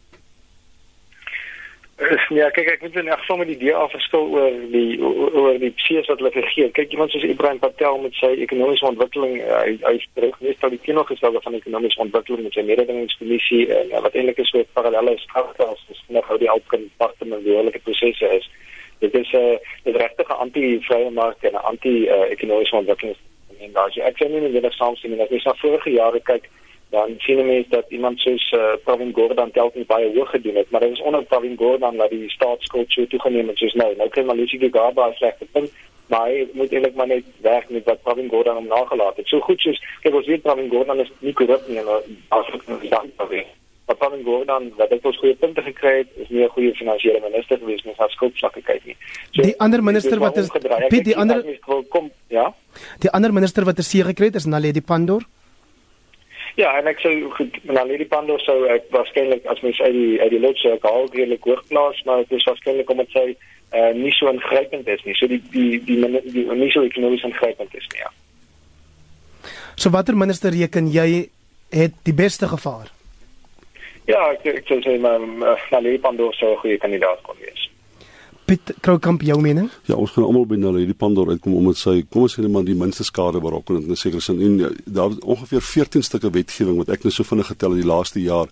Ja, 2.36 2.50
kyk 2.52 2.68
ek 2.74 2.82
moet 2.84 2.98
net 3.08 3.22
sommer 3.24 3.48
die 3.48 3.56
DA 3.56 3.86
verskil 3.88 4.26
oor 4.36 4.56
die 4.74 4.98
oor 5.00 5.56
die 5.62 5.72
C's 5.80 6.10
wat 6.12 6.20
hulle 6.20 6.32
gegee. 6.36 6.68
Kyk 6.76 6.92
iemand 6.92 7.14
soos 7.14 7.24
Ibrahim 7.24 7.62
Patel 7.62 8.02
met 8.04 8.18
sy 8.20 8.34
ekonomiese 8.44 8.90
ontwikkeling, 8.90 9.38
uh, 9.40 9.62
hy 9.64 9.78
hy 9.86 9.94
terug 10.18 10.36
net 10.44 10.66
al 10.68 10.74
die 10.76 10.82
teenoorgestelde 10.84 11.40
van 11.46 11.56
ekonomiese 11.56 12.04
ontwikkeling 12.04 12.44
met 12.44 12.58
sy 12.58 12.66
mededingingskommissie 12.68 13.62
en 13.78 13.94
uh, 13.94 14.02
wat 14.04 14.18
eintlik 14.20 14.42
is 14.44 14.52
so 14.52 14.60
'n 14.60 14.68
parallelle 14.76 15.16
skouter 15.24 15.72
as 15.72 15.86
dis 15.88 16.04
nog 16.18 16.28
hoe 16.28 16.40
die 16.44 16.52
alkon 16.52 16.84
departementele 16.84 17.72
prosesse 17.88 18.34
is. 18.42 18.50
Dit 19.00 19.16
is 19.16 19.32
'n 19.32 19.56
uh, 19.56 19.56
dit 19.88 19.96
regtig 19.96 20.28
'n 20.28 20.42
anti-vrye 20.48 21.16
mark 21.16 21.48
en 21.48 21.56
'n 21.56 21.68
anti-ekonomiese 21.72 22.76
uh, 22.76 22.82
ontwikkeling 22.84 23.16
en 23.64 23.72
daar 23.72 23.90
jy 23.96 24.04
ek 24.04 24.18
sien 24.18 24.36
nie 24.36 24.60
net 24.60 24.76
saamsien 24.76 25.14
en 25.16 25.24
ek 25.24 25.32
sê 25.32 25.56
vorige 25.64 25.96
jare 25.96 26.20
kyk 26.20 26.52
dan 26.90 27.16
sien 27.18 27.46
mense 27.46 27.70
dat 27.70 27.86
iemand 27.90 28.20
soos 28.20 28.52
uh, 28.52 28.76
Pravin 28.84 29.14
Gordhan 29.14 29.52
telk 29.52 29.76
nie 29.76 29.86
baie 29.86 30.12
hoog 30.18 30.30
gedoen 30.30 30.56
het, 30.56 30.70
maar 30.70 30.82
dit 30.82 30.92
is 30.92 31.02
onder 31.02 31.24
Pravin 31.24 31.58
Gordhan 31.58 31.98
dat 31.98 32.10
die 32.10 32.30
staatsskuld 32.30 32.92
so 32.92 33.06
toegeneem 33.06 33.48
het 33.48 33.58
soos 33.58 33.74
nou. 33.74 33.96
Nou 33.96 34.10
kan 34.10 34.26
Malisie 34.26 34.70
Gaba 34.72 35.12
slegte 35.14 35.46
punt, 35.52 35.72
maar 36.08 36.30
hy 36.30 36.48
moet 36.54 36.72
eintlik 36.72 36.96
maar 36.96 37.08
net 37.08 37.28
werk 37.42 37.70
met 37.70 37.86
wat 37.90 38.02
Pravin 38.02 38.30
Gordhan 38.30 38.62
hom 38.62 38.68
nagelaat 38.68 39.18
het. 39.18 39.28
So 39.28 39.40
goed 39.40 39.60
soos 39.60 39.82
kyk 40.02 40.16
ons 40.16 40.32
weet 40.32 40.46
Pravin 40.48 40.70
Gordhan 40.70 41.04
is 41.04 41.12
nie 41.20 41.34
korrup 41.34 41.68
nie 41.68 41.82
en 41.82 41.94
as 42.30 42.54
ek 42.54 42.68
nou 42.70 42.82
sê 42.86 43.46
wat 43.86 43.98
Pravin 43.98 44.24
Gordhan 44.24 44.72
wat 44.78 44.90
het 44.90 45.06
ons 45.06 45.18
goeie 45.22 45.36
punte 45.38 45.62
gekry 45.62 45.98
het, 45.98 46.10
is 46.16 46.30
nie 46.30 46.44
'n 46.44 46.50
goeie 46.50 46.74
finansiële 46.74 47.20
minister 47.22 47.58
gewees 47.58 47.84
nie, 47.84 47.94
as 47.98 48.12
skuldvlakke 48.12 48.62
kyk 48.62 48.86
nie. 48.86 48.96
So, 49.32 49.42
die 49.42 49.60
ander 49.60 49.84
minister 49.84 50.20
wat 50.20 50.38
is 50.38 50.50
Piet 50.90 51.06
die 51.06 51.18
ander 51.18 51.44
kom, 51.90 52.12
ja. 52.28 52.54
Die 53.00 53.10
ander 53.12 53.34
minister 53.34 53.66
wat 53.66 53.78
is 53.78 53.90
seë 53.90 54.06
gekry 54.06 54.26
het 54.26 54.36
is 54.36 54.46
Naledi 54.46 54.82
Pandor. 54.82 55.22
Ja, 56.56 56.72
en 56.80 56.88
ek 56.88 57.02
sou 57.04 57.12
Naledi 57.68 58.06
Pandor 58.08 58.40
sou 58.40 58.62
ek 58.72 58.88
waarskynlik 58.96 59.44
as 59.52 59.60
mens 59.64 59.80
uit 59.84 59.92
die 59.96 60.22
uit 60.22 60.32
die 60.32 60.40
lotse 60.40 60.78
gehaal 60.80 61.10
redelik 61.12 61.44
hoog 61.44 61.64
plaas, 61.68 62.00
maar 62.08 62.24
dit 62.24 62.38
is 62.38 62.48
waarskynlik 62.48 62.92
omdat 62.94 63.12
sy 63.12 63.26
uh, 63.76 63.92
nie 63.98 64.14
so 64.16 64.32
ingrypend 64.32 64.88
is 64.88 65.04
nie. 65.04 65.16
So 65.20 65.28
die 65.28 65.42
die 65.52 65.82
die, 65.84 66.00
die, 66.00 66.22
die 66.32 66.46
nie 66.56 66.72
so 66.72 66.86
ekonomies 66.88 67.28
ingrypend 67.28 67.76
is 67.76 67.90
nie. 67.92 68.06
Ja. 68.06 68.12
So 69.76 69.92
watter 69.92 70.16
minister 70.16 70.56
reken 70.56 70.88
jy 70.94 71.26
het 71.76 72.00
die 72.08 72.16
beste 72.16 72.48
gevaar? 72.48 72.88
Ja, 74.08 74.22
ek 74.32 74.48
ek 74.54 74.72
sou 74.72 74.80
sê 74.86 74.96
maar 75.02 75.20
Naledi 75.74 76.00
Pandor 76.00 76.32
sou 76.40 76.54
'n 76.56 76.62
goeie 76.64 76.80
kandidaat 76.80 77.20
kon 77.28 77.36
wees. 77.44 77.65
Piet 78.46 78.76
Kroukamp 78.86 79.24
jou 79.26 79.40
mening? 79.42 79.70
Ja, 79.90 79.96
ons 79.98 80.12
gaan 80.14 80.28
almal 80.28 80.44
by 80.46 80.58
Naledi 80.62 80.94
Pandor 80.94 81.32
uitkom 81.34 81.56
omdat 81.58 81.80
sy 81.82 82.04
kom 82.06 82.28
ons 82.28 82.36
sê 82.36 82.44
net 82.44 82.52
maar 82.54 82.66
die 82.68 82.78
minste 82.78 83.06
skade 83.08 83.42
berokken 83.42 83.80
in 83.82 83.90
'n 83.90 83.98
sekere 83.98 84.22
sin 84.22 84.42
en 84.42 84.76
daar 84.86 85.18
ongeveer 85.22 85.62
14 85.62 86.04
stukke 86.04 86.30
wetgewing 86.30 86.78
wat 86.78 86.90
ek 86.90 87.04
nou 87.04 87.12
so 87.12 87.24
vinnig 87.24 87.48
getel 87.48 87.72
het 87.72 87.82
die 87.82 87.90
laaste 87.90 88.22
jaar 88.22 88.48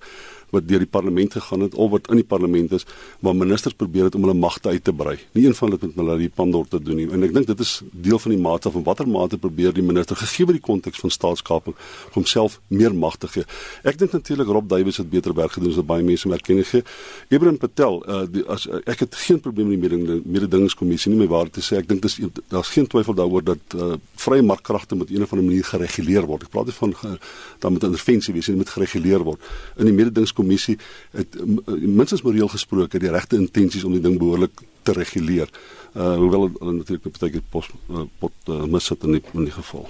wat 0.54 0.68
deur 0.70 0.84
die 0.84 0.90
parlement 0.90 1.34
gegaan 1.38 1.68
het 1.68 1.76
of 1.76 1.92
wat 1.94 2.10
in 2.14 2.22
die 2.22 2.28
parlement 2.28 2.72
is 2.80 2.88
waar 3.20 3.36
ministers 3.38 3.76
probeer 3.78 4.10
het 4.10 4.16
om 4.18 4.26
hulle 4.28 4.38
magte 4.38 4.70
uit 4.70 4.84
te 4.84 4.94
brei. 4.94 5.18
Nie 5.38 5.48
een 5.48 5.58
van 5.58 5.70
hulle 5.70 5.80
het 5.80 5.96
met 5.96 6.06
hulle 6.06 6.18
die 6.22 6.32
pandor 6.34 6.68
te 6.70 6.82
doen 6.82 7.02
nie. 7.02 7.10
En 7.14 7.24
ek 7.26 7.34
dink 7.36 7.50
dit 7.52 7.64
is 7.64 7.82
deel 7.92 8.20
van 8.20 8.36
die 8.36 8.42
mate 8.42 8.72
van 8.74 8.86
watter 8.88 9.10
mate 9.10 9.38
probeer 9.38 9.74
die 9.76 9.86
minister 9.86 10.18
gegee 10.20 10.48
word 10.48 10.60
die 10.60 10.66
konteks 10.66 11.02
van 11.04 11.14
staatskaping 11.14 11.78
om 12.14 12.24
homself 12.24 12.60
meer 12.68 12.96
mag 12.96 13.18
te 13.18 13.28
gee. 13.28 13.46
Ek 13.84 13.98
dink 14.00 14.14
natuurlik 14.16 14.48
Rob 14.48 14.70
Davies 14.70 14.98
het 15.02 15.10
beter 15.10 15.34
werk 15.36 15.58
gedoen 15.58 15.74
as 15.74 15.82
baie 15.86 16.04
mense 16.06 16.30
erkenning 16.30 16.68
gee. 16.68 16.84
Ibrahim 17.30 17.58
Patel, 17.58 18.00
uh, 18.08 18.24
die, 18.30 18.44
as 18.52 18.68
uh, 18.68 18.80
ek 18.90 19.06
het 19.06 19.18
geen 19.26 19.40
probleem 19.44 19.74
met 19.74 19.92
die 19.92 20.20
mededingingskommissie 20.24 21.12
nie, 21.12 21.20
my 21.24 21.30
waarheid 21.32 21.58
te 21.58 21.64
sê, 21.66 21.82
ek 21.82 21.90
dink 21.90 22.04
dis 22.06 22.20
daar's 22.52 22.72
geen 22.74 22.88
twyfel 22.90 23.18
daaroor 23.18 23.44
dat 23.54 23.78
uh, 23.78 23.94
vrye 24.24 24.46
markkragte 24.46 24.98
met 25.00 25.12
een 25.12 25.26
of 25.26 25.34
ander 25.34 25.46
manier 25.46 25.68
gereguleer 25.68 26.28
word. 26.30 26.48
Ek 26.48 26.54
praat 26.54 26.72
nie 26.72 26.78
van 26.78 26.96
uh, 27.04 27.16
dan 27.64 27.76
met 27.76 27.88
intervensie 27.90 28.36
wees 28.36 28.50
nie, 28.52 28.60
met 28.62 28.72
gereguleer 28.74 29.26
word. 29.28 29.52
In 29.78 29.90
die 29.90 29.96
mededingingskommissie 29.96 30.43
kommissie 30.44 30.78
het 31.16 31.40
minstens 31.82 32.22
moreel 32.28 32.52
gesproke 32.52 33.02
die 33.02 33.12
regte 33.12 33.40
intensies 33.40 33.88
om 33.88 33.96
die 33.96 34.04
ding 34.04 34.20
behoorlik 34.22 34.64
te 34.84 34.94
reguleer. 34.94 35.50
Uh 35.94 36.16
hoewel 36.20 36.50
hulle 36.60 36.78
natuurlik 36.80 37.20
baie 37.20 37.32
keer 37.38 37.46
pos 37.50 37.70
uh, 37.90 38.06
pot 38.20 38.50
uh, 38.50 38.64
mis 38.70 38.90
het 38.90 39.04
in 39.08 39.18
die 39.18 39.24
in 39.34 39.48
die 39.50 39.56
geval. 39.56 39.88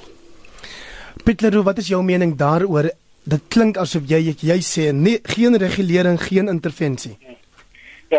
Pitler, 1.24 1.62
wat 1.64 1.78
is 1.78 1.92
jou 1.92 2.02
mening 2.04 2.36
daaroor? 2.38 2.90
Dit 3.24 3.48
klink 3.54 3.78
asof 3.80 4.10
jy 4.10 4.36
jy 4.36 4.60
sê 4.66 4.90
nee, 4.92 5.22
geen 5.36 5.56
regulering, 5.58 6.20
geen 6.20 6.52
intervensie. 6.52 7.16
Ja, 7.20 7.33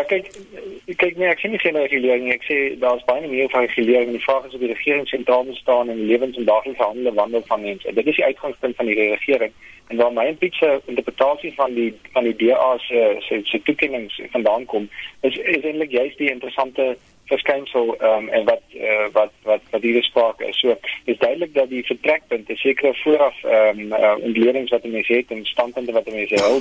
kyk, 0.03 0.31
kyk 0.97 1.17
nee, 1.17 1.27
ek 1.29 1.39
sien 1.39 1.51
nie 1.51 1.59
geen 1.59 1.77
regulering 1.77 2.25
nie. 2.25 2.33
Ek 2.33 2.43
sê 2.47 2.57
daar's 2.81 3.03
baie 3.07 3.27
meer 3.27 3.49
van 3.49 3.67
regulering. 3.67 4.11
Die 4.11 4.23
vraag 4.23 4.45
is 4.45 4.53
of 4.53 4.59
die 4.59 4.71
regering 4.71 5.07
sentraal 5.07 5.45
moet 5.45 5.55
staan 5.61 5.89
in 5.89 6.01
die 6.01 6.09
lewens 6.11 6.37
en 6.37 6.47
daaglikse 6.49 6.83
handele 6.83 7.13
wandel 7.13 7.43
van 7.47 7.61
mense. 7.61 7.93
Dit 7.93 8.07
is 8.07 8.15
die 8.15 8.25
uitgangspunt 8.25 8.75
van 8.75 8.85
die 8.85 8.95
regering. 8.95 9.53
En 9.87 9.97
waar 9.97 10.13
my 10.13 10.33
pitse 10.41 10.81
interpretasie 10.85 11.53
van 11.53 11.73
die 11.73 11.91
van 12.11 12.23
die 12.23 12.35
DA 12.35 12.77
se 12.77 13.15
se 13.27 13.39
se 13.43 13.61
toekennings 13.61 14.21
vandaan 14.31 14.65
kom, 14.65 14.89
is 15.21 15.37
is 15.37 15.63
eintlik 15.63 15.91
juist 15.91 16.17
die 16.17 16.31
interessante 16.31 16.97
verskynsel 17.25 17.95
um, 18.01 18.29
en 18.29 18.45
wat 18.45 18.61
uh, 18.73 19.07
wat 19.11 19.31
wat 19.43 19.61
wat 19.69 19.81
hier 19.81 19.97
gesproke 19.97 20.47
is. 20.47 20.59
So 20.59 20.77
is 21.05 21.17
duidelik 21.17 21.53
dat 21.53 21.69
die 21.69 21.85
vertrekpunt, 21.85 22.49
'n 22.49 22.55
sekere 22.55 22.93
vooraf 22.93 23.43
ehm 23.43 23.79
um, 23.79 23.93
uh, 23.93 24.15
ontledings 24.21 24.71
wat 24.71 24.83
mense 24.83 25.13
het 25.13 25.31
en 25.31 25.45
standpunte 25.45 25.91
wat 25.91 26.11
mense 26.11 26.41
hou, 26.41 26.59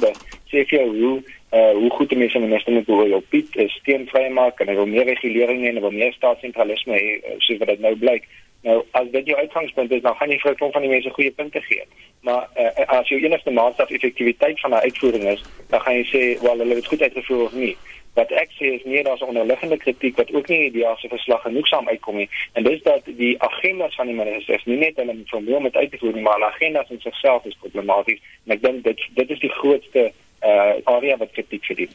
sê 0.50 0.64
vir 0.68 0.78
jou 0.78 0.88
hoe 0.98 1.22
uh, 1.52 1.72
hoe 1.80 1.90
goed 1.90 2.08
die 2.08 2.18
mense 2.18 2.38
minister 2.38 2.72
moet 2.72 2.86
behoor 2.86 3.12
op 3.14 3.28
Piet 3.28 3.56
is 3.56 3.72
steenvrye 3.80 4.30
maak 4.30 4.60
en 4.60 4.68
hy 4.68 4.74
wil 4.74 4.86
meer 4.86 5.04
regulering 5.04 5.66
en 5.66 5.74
hy 5.74 5.80
wil 5.80 5.94
meer 5.94 6.12
staatssentralisme 6.12 6.96
hê, 6.96 7.36
soos 7.38 7.58
wat 7.58 7.68
dit 7.68 7.80
nou 7.80 7.94
blyk. 7.96 8.28
Nou 8.64 8.78
as 8.96 9.10
dit 9.12 9.26
jou 9.26 9.36
uitgangspunt 9.38 9.92
is, 9.92 10.02
dan 10.02 10.16
gaan 10.16 10.30
jy 10.32 10.38
vir 10.40 10.54
klomp 10.60 10.72
van 10.72 10.86
die 10.86 10.92
mense 10.92 11.10
goeie 11.16 11.30
punte 11.30 11.60
gee. 11.66 11.84
Maar 12.24 12.48
uh, 12.56 12.86
as 12.98 13.10
jou 13.12 13.20
enigste 13.20 13.52
maatstaf 13.52 13.90
effektiwiteit 13.90 14.60
van 14.60 14.70
'n 14.70 14.86
uitvoering 14.88 15.28
is, 15.34 15.42
dan 15.68 15.80
gaan 15.80 15.98
jy 16.00 16.06
sê, 16.12 16.22
"Wel, 16.42 16.58
hulle 16.58 16.74
het 16.74 16.86
goed 16.86 17.02
uitgevoer 17.02 17.44
of 17.44 17.52
nie." 17.52 17.76
Wat 18.14 18.30
ek 18.30 18.52
sê 18.54 18.74
is 18.76 18.84
nie 18.86 19.02
daar's 19.02 19.22
onderliggende 19.26 19.76
kritiek 19.76 20.16
wat 20.16 20.32
ook 20.34 20.48
nie 20.48 20.58
die 20.58 20.70
ideale 20.70 21.08
verslag 21.10 21.42
genoegsaam 21.42 21.88
uitkom 21.88 22.16
nie. 22.16 22.28
En 22.52 22.64
dis 22.64 22.82
dat 22.82 23.02
die 23.04 23.34
agendas 23.42 23.94
van 23.98 24.06
die 24.06 24.16
ministers 24.18 24.64
nie 24.70 24.78
net 24.78 24.96
hulle 24.96 25.16
formeel 25.26 25.60
met 25.60 25.76
uit 25.76 25.90
te 25.90 25.98
voer 25.98 26.14
nie, 26.14 26.22
maar 26.22 26.38
hulle 26.38 26.52
agendas 26.52 26.90
in 26.94 27.00
sigself 27.00 27.44
is 27.44 27.58
problematies. 27.60 28.20
En 28.46 28.56
ek 28.56 28.62
dink 28.62 28.84
dit 28.84 29.06
dit 29.14 29.30
is 29.30 29.40
die 29.42 29.54
grootste 29.60 30.12
uh 30.44 30.74
area 30.96 31.16
wat 31.16 31.32
kritiek 31.32 31.64
verdien. 31.64 31.90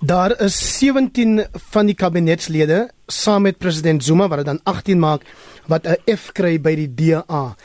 Daar 0.00 0.30
is 0.40 0.56
17 0.78 1.46
van 1.72 1.86
die 1.86 1.94
kabinetslede 1.98 2.84
saam 3.06 3.42
met 3.42 3.58
president 3.58 4.04
Zuma 4.04 4.28
wat 4.28 4.44
dit 4.44 4.46
dan 4.46 4.60
18 4.62 4.98
maak 4.98 5.24
wat 5.66 5.86
'n 5.86 6.16
F 6.16 6.32
kry 6.32 6.60
by 6.60 6.74
die 6.74 6.94
DA. 6.94 7.56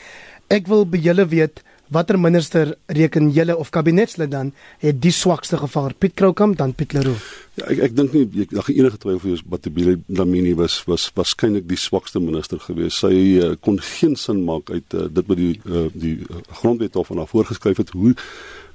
Ek 0.48 0.66
wil 0.66 0.84
by 0.86 0.98
julle 0.98 1.26
weet 1.26 1.62
watter 1.94 2.18
minister 2.18 2.74
reken 2.86 3.30
julle 3.34 3.56
of 3.56 3.70
kabinetslid 3.74 4.32
dan 4.32 4.52
het 4.82 5.00
die 5.02 5.12
swakste 5.14 5.58
gevaar? 5.60 5.94
Piet 5.94 6.14
Kroukamp 6.18 6.58
dan 6.58 6.74
Piet 6.74 6.92
Leroux. 6.96 7.22
Ja, 7.54 7.68
ek 7.70 7.84
ek 7.88 7.94
dink 7.96 8.16
nie 8.16 8.24
ek 8.44 8.54
daar 8.56 8.70
enige 8.72 8.98
twyfel 9.04 9.36
is 9.36 9.44
Batubile 9.46 9.96
Dlamini 10.08 10.56
was 10.58 10.80
was 10.90 11.06
waarskynlik 11.14 11.68
die 11.70 11.78
swakste 11.78 12.22
minister 12.22 12.58
gewees. 12.62 12.98
Sy 13.04 13.14
uh, 13.14 13.52
kon 13.62 13.78
geen 13.78 14.18
sin 14.18 14.42
maak 14.46 14.74
uit 14.74 14.98
uh, 14.98 15.06
dit 15.06 15.30
met 15.30 15.40
die 15.40 15.54
uh, 15.62 15.86
die 15.94 16.16
grondwet 16.60 16.98
of 16.98 17.12
van 17.12 17.22
haar 17.22 17.30
voorgeskryf 17.30 17.82
het 17.84 17.94
hoe 17.94 18.14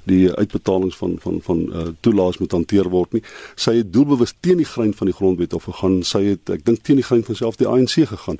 die 0.09 0.23
uitbetalings 0.31 0.97
van 0.97 1.17
van 1.19 1.39
van 1.43 1.63
uh, 1.67 1.87
toelaas 1.99 2.39
moet 2.39 2.55
hanteer 2.55 2.89
word 2.89 3.19
nie. 3.19 3.23
Sy 3.59 3.75
het 3.81 3.93
doelbewus 3.93 4.33
teen 4.39 4.63
die 4.63 4.69
grein 4.69 4.95
van 4.95 5.11
die 5.11 5.15
grondwet 5.15 5.53
of 5.53 5.67
gegaan. 5.67 6.01
Sy 6.07 6.23
het 6.31 6.55
ek 6.55 6.65
dink 6.65 6.83
teen 6.87 7.01
die 7.03 7.07
grein 7.11 7.25
van 7.27 7.37
self 7.43 7.59
die 7.59 7.67
ANC 7.67 7.99
gegaan 8.07 8.39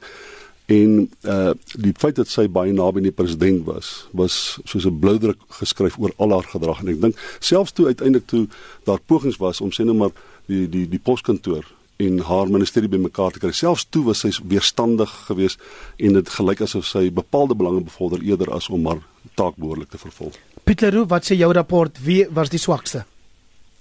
en 0.69 1.09
uh 1.23 1.51
die 1.73 1.93
feit 1.97 2.15
dat 2.19 2.29
sy 2.29 2.45
baie 2.47 2.73
naby 2.73 3.01
aan 3.01 3.09
die 3.09 3.15
president 3.21 3.65
was 3.65 3.87
was 4.11 4.59
soos 4.65 4.85
'n 4.85 4.99
bloudruk 4.99 5.39
geskryf 5.61 5.97
oor 5.97 6.13
al 6.17 6.35
haar 6.35 6.47
gedrag 6.53 6.81
en 6.81 6.93
ek 6.93 7.01
dink 7.01 7.15
selfs 7.39 7.73
toe 7.73 7.85
uiteindelik 7.85 8.27
toe 8.27 8.47
daar 8.85 9.01
pogings 9.05 9.37
was 9.37 9.61
om 9.61 9.71
sê 9.71 9.83
nou 9.83 9.97
maar 9.97 10.13
die 10.45 10.69
die 10.69 10.85
die 10.89 11.01
poskantoor 11.09 11.65
en 11.97 12.19
haar 12.19 12.47
ministerie 12.47 12.89
bymekaar 12.89 13.31
te 13.31 13.39
kry 13.39 13.51
selfs 13.51 13.87
toe 13.89 14.03
was 14.05 14.19
sy 14.23 14.31
weerstandig 14.47 15.11
geweest 15.27 15.59
en 15.97 16.13
dit 16.13 16.29
gelyk 16.29 16.61
asof 16.61 16.85
sy 16.85 17.09
bepaalde 17.11 17.55
belange 17.55 17.81
bevorder 17.81 18.21
eerder 18.21 18.53
as 18.55 18.69
om 18.69 18.85
haar 18.85 19.01
taak 19.35 19.55
behoorlik 19.55 19.89
te 19.89 19.97
vervul. 19.97 20.31
Pieter 20.63 20.95
wat 21.07 21.25
sê 21.25 21.35
jou 21.35 21.51
rapport? 21.53 21.99
Wie 22.03 22.25
was 22.29 22.49
die 22.49 22.61
swakste? 22.61 23.03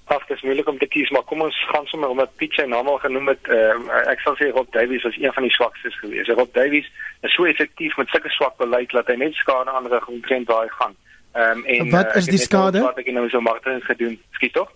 Ag, 0.08 0.26
dit 0.26 0.36
is 0.36 0.42
moeilik 0.42 0.68
om 0.68 0.78
te 0.78 0.88
kies, 0.88 1.10
maar 1.10 1.22
kom 1.28 1.42
ons 1.44 1.56
gaan 1.68 1.86
sommer 1.86 2.08
omdat 2.08 2.36
Piet 2.40 2.54
sy 2.56 2.64
naam 2.64 2.88
al 2.88 3.00
genoem 3.02 3.28
het. 3.28 3.50
Uh, 3.52 3.74
ek 4.08 4.22
sal 4.24 4.38
sê 4.40 4.48
Rob 4.56 4.70
Davies 4.72 5.04
was 5.04 5.18
een 5.20 5.34
van 5.36 5.44
die 5.44 5.52
swakstes 5.52 5.98
geweest. 6.00 6.32
Rob 6.38 6.54
Davies 6.56 6.88
is 7.26 7.34
so 7.36 7.44
effektief 7.44 7.96
met 8.00 8.08
sulke 8.08 8.32
swak 8.32 8.56
beleid 8.56 8.94
dat 8.96 9.10
hy 9.12 9.18
net 9.20 9.36
skade 9.36 9.70
aanrig 9.70 10.08
omtrent 10.08 10.48
waar 10.48 10.64
hy 10.64 10.72
gaan. 10.80 10.96
Ehm 11.36 11.60
um, 11.60 11.64
en 11.64 11.92
Wat 11.92 12.16
is 12.16 12.26
uh, 12.26 12.32
die 12.36 12.40
skade? 12.40 12.80
Wat 12.86 12.98
ek 13.04 13.12
nou 13.12 13.28
so 13.28 13.44
Martin 13.44 13.84
gedoen. 13.84 14.16
Skiet 14.40 14.56
tog? 14.56 14.72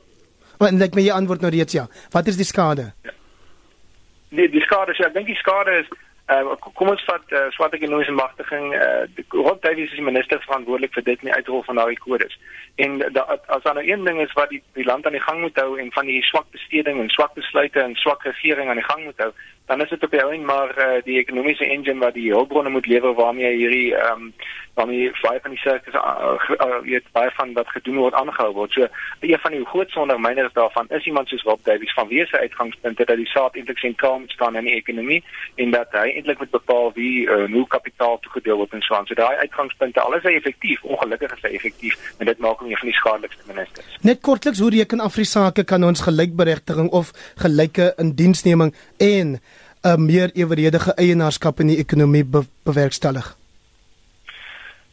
Want 0.60 0.78
net 0.78 0.94
my 0.94 1.08
antwoord 1.10 1.40
nou 1.40 1.52
reeds 1.54 1.80
ja. 1.80 1.88
Wat 2.12 2.28
is 2.28 2.36
die 2.36 2.48
skade? 2.48 2.92
Ja. 3.02 3.16
Nee, 4.32 4.48
die 4.48 4.62
skade, 4.64 4.94
so 4.96 5.04
ek 5.04 5.12
dink 5.12 5.28
die 5.28 5.36
skade 5.36 5.74
is 5.82 5.88
Uh, 6.30 6.52
kom 6.78 6.88
ons 6.88 7.04
vat 7.04 7.32
uh, 7.34 7.48
swart 7.50 7.74
ekonomiese 7.74 8.12
magtiging. 8.14 8.68
Uh, 8.74 9.24
Rob 9.34 9.58
Davies 9.64 9.90
is 9.90 9.98
die 9.98 10.06
minister 10.06 10.38
verantwoordelik 10.44 10.94
vir 10.94 11.04
dit 11.08 11.24
nie 11.26 11.32
uitrol 11.34 11.64
van 11.66 11.80
daai 11.80 11.96
kodes. 11.98 12.38
En 12.80 13.00
da, 13.02 13.24
as 13.50 13.64
daar 13.64 13.74
nou 13.74 13.84
een 13.88 14.04
ding 14.06 14.20
is 14.22 14.32
wat 14.38 14.52
die, 14.54 14.62
die 14.78 14.86
land 14.86 15.06
aan 15.06 15.16
die 15.18 15.24
gang 15.24 15.40
moet 15.42 15.58
hou 15.58 15.74
en 15.82 15.90
van 15.92 16.06
die 16.06 16.22
swak 16.22 16.46
besteding 16.54 17.02
en 17.02 17.10
swak 17.10 17.34
besluite 17.34 17.82
en 17.82 17.98
swak 17.98 18.22
regering 18.28 18.70
aan 18.70 18.78
die 18.80 18.86
gang 18.86 19.04
moet 19.04 19.18
hou, 19.18 19.32
dan 19.66 19.82
is 19.82 19.90
dit 19.90 20.06
op 20.06 20.14
die 20.14 20.22
ou 20.22 20.30
en 20.32 20.46
maar 20.46 20.72
uh, 20.78 21.02
die 21.04 21.18
ekonomiese 21.18 21.66
engine 21.66 22.00
wat 22.04 22.14
die 22.14 22.30
hulpbronne 22.30 22.70
moet 22.70 22.86
lewer 22.86 23.18
waarmee 23.18 23.56
hierdie 23.58 23.94
ehm 23.94 24.28
um, 24.28 24.34
waarmee 24.74 25.12
baie 25.22 25.40
van 25.42 25.50
die 25.50 25.60
sirkus 25.60 25.94
uh, 25.94 26.34
uh, 26.48 26.78
weet 26.82 27.04
baie 27.12 27.30
van 27.36 27.52
wat 27.52 27.68
gedoen 27.68 27.96
word 27.96 28.14
aangehou 28.14 28.52
word. 28.52 28.72
So 28.72 28.86
een 29.20 29.38
van 29.38 29.52
die 29.52 29.64
groot 29.64 29.90
sondermyners 29.90 30.52
daarvan 30.52 30.88
is 30.88 31.06
iemand 31.06 31.28
soos 31.28 31.42
Rob 31.42 31.60
Davies 31.64 31.92
van 31.92 32.08
wie 32.08 32.26
se 32.26 32.38
uitgangspunte 32.38 33.04
dat 33.04 33.16
die 33.16 33.28
saad 33.28 33.56
eintlik 33.56 33.78
sentraal 33.78 34.18
moet 34.18 34.30
staan 34.30 34.56
in 34.56 34.64
die 34.64 34.74
ekonomie 34.74 35.20
en 35.54 35.70
dat 35.70 35.92
hy 35.92 36.06
eintlik 36.14 36.38
moet 36.38 36.50
bepaal 36.50 36.92
wie 36.94 37.26
uh, 37.26 37.44
hoe 37.52 37.66
kapitaal 37.66 38.18
toegedeel 38.20 38.56
word 38.56 38.72
en 38.72 38.84
so 38.86 38.94
aan. 38.94 39.06
So 39.06 39.14
daai 39.14 39.36
uitgangspunte 39.44 40.00
alles 40.00 40.24
is 40.24 40.38
effektief, 40.40 40.82
ongelukkig 40.82 41.36
is 41.36 41.44
hy 41.48 41.52
effektief 41.60 41.98
en 42.18 42.26
dit 42.26 42.38
maak 42.38 42.64
hom 42.64 42.70
een 42.70 42.80
van 42.80 42.92
die 42.92 42.96
skadelikste 42.96 43.44
ministers. 43.46 43.98
Net 44.00 44.20
kortliks 44.20 44.62
hoe 44.64 44.70
reken 44.70 45.04
Afrisaake 45.04 45.64
kan 45.64 45.84
ons 45.84 46.00
gelykberegting 46.08 46.88
of 46.90 47.12
gelyke 47.44 47.92
indiensneming 47.98 48.74
en 48.96 49.40
'n 49.82 50.04
meer 50.06 50.30
eweredige 50.34 50.94
eienaarskap 50.94 51.60
in 51.60 51.66
die 51.66 51.78
ekonomie 51.78 52.24
be 52.24 52.44
bewerkstellig? 52.64 53.41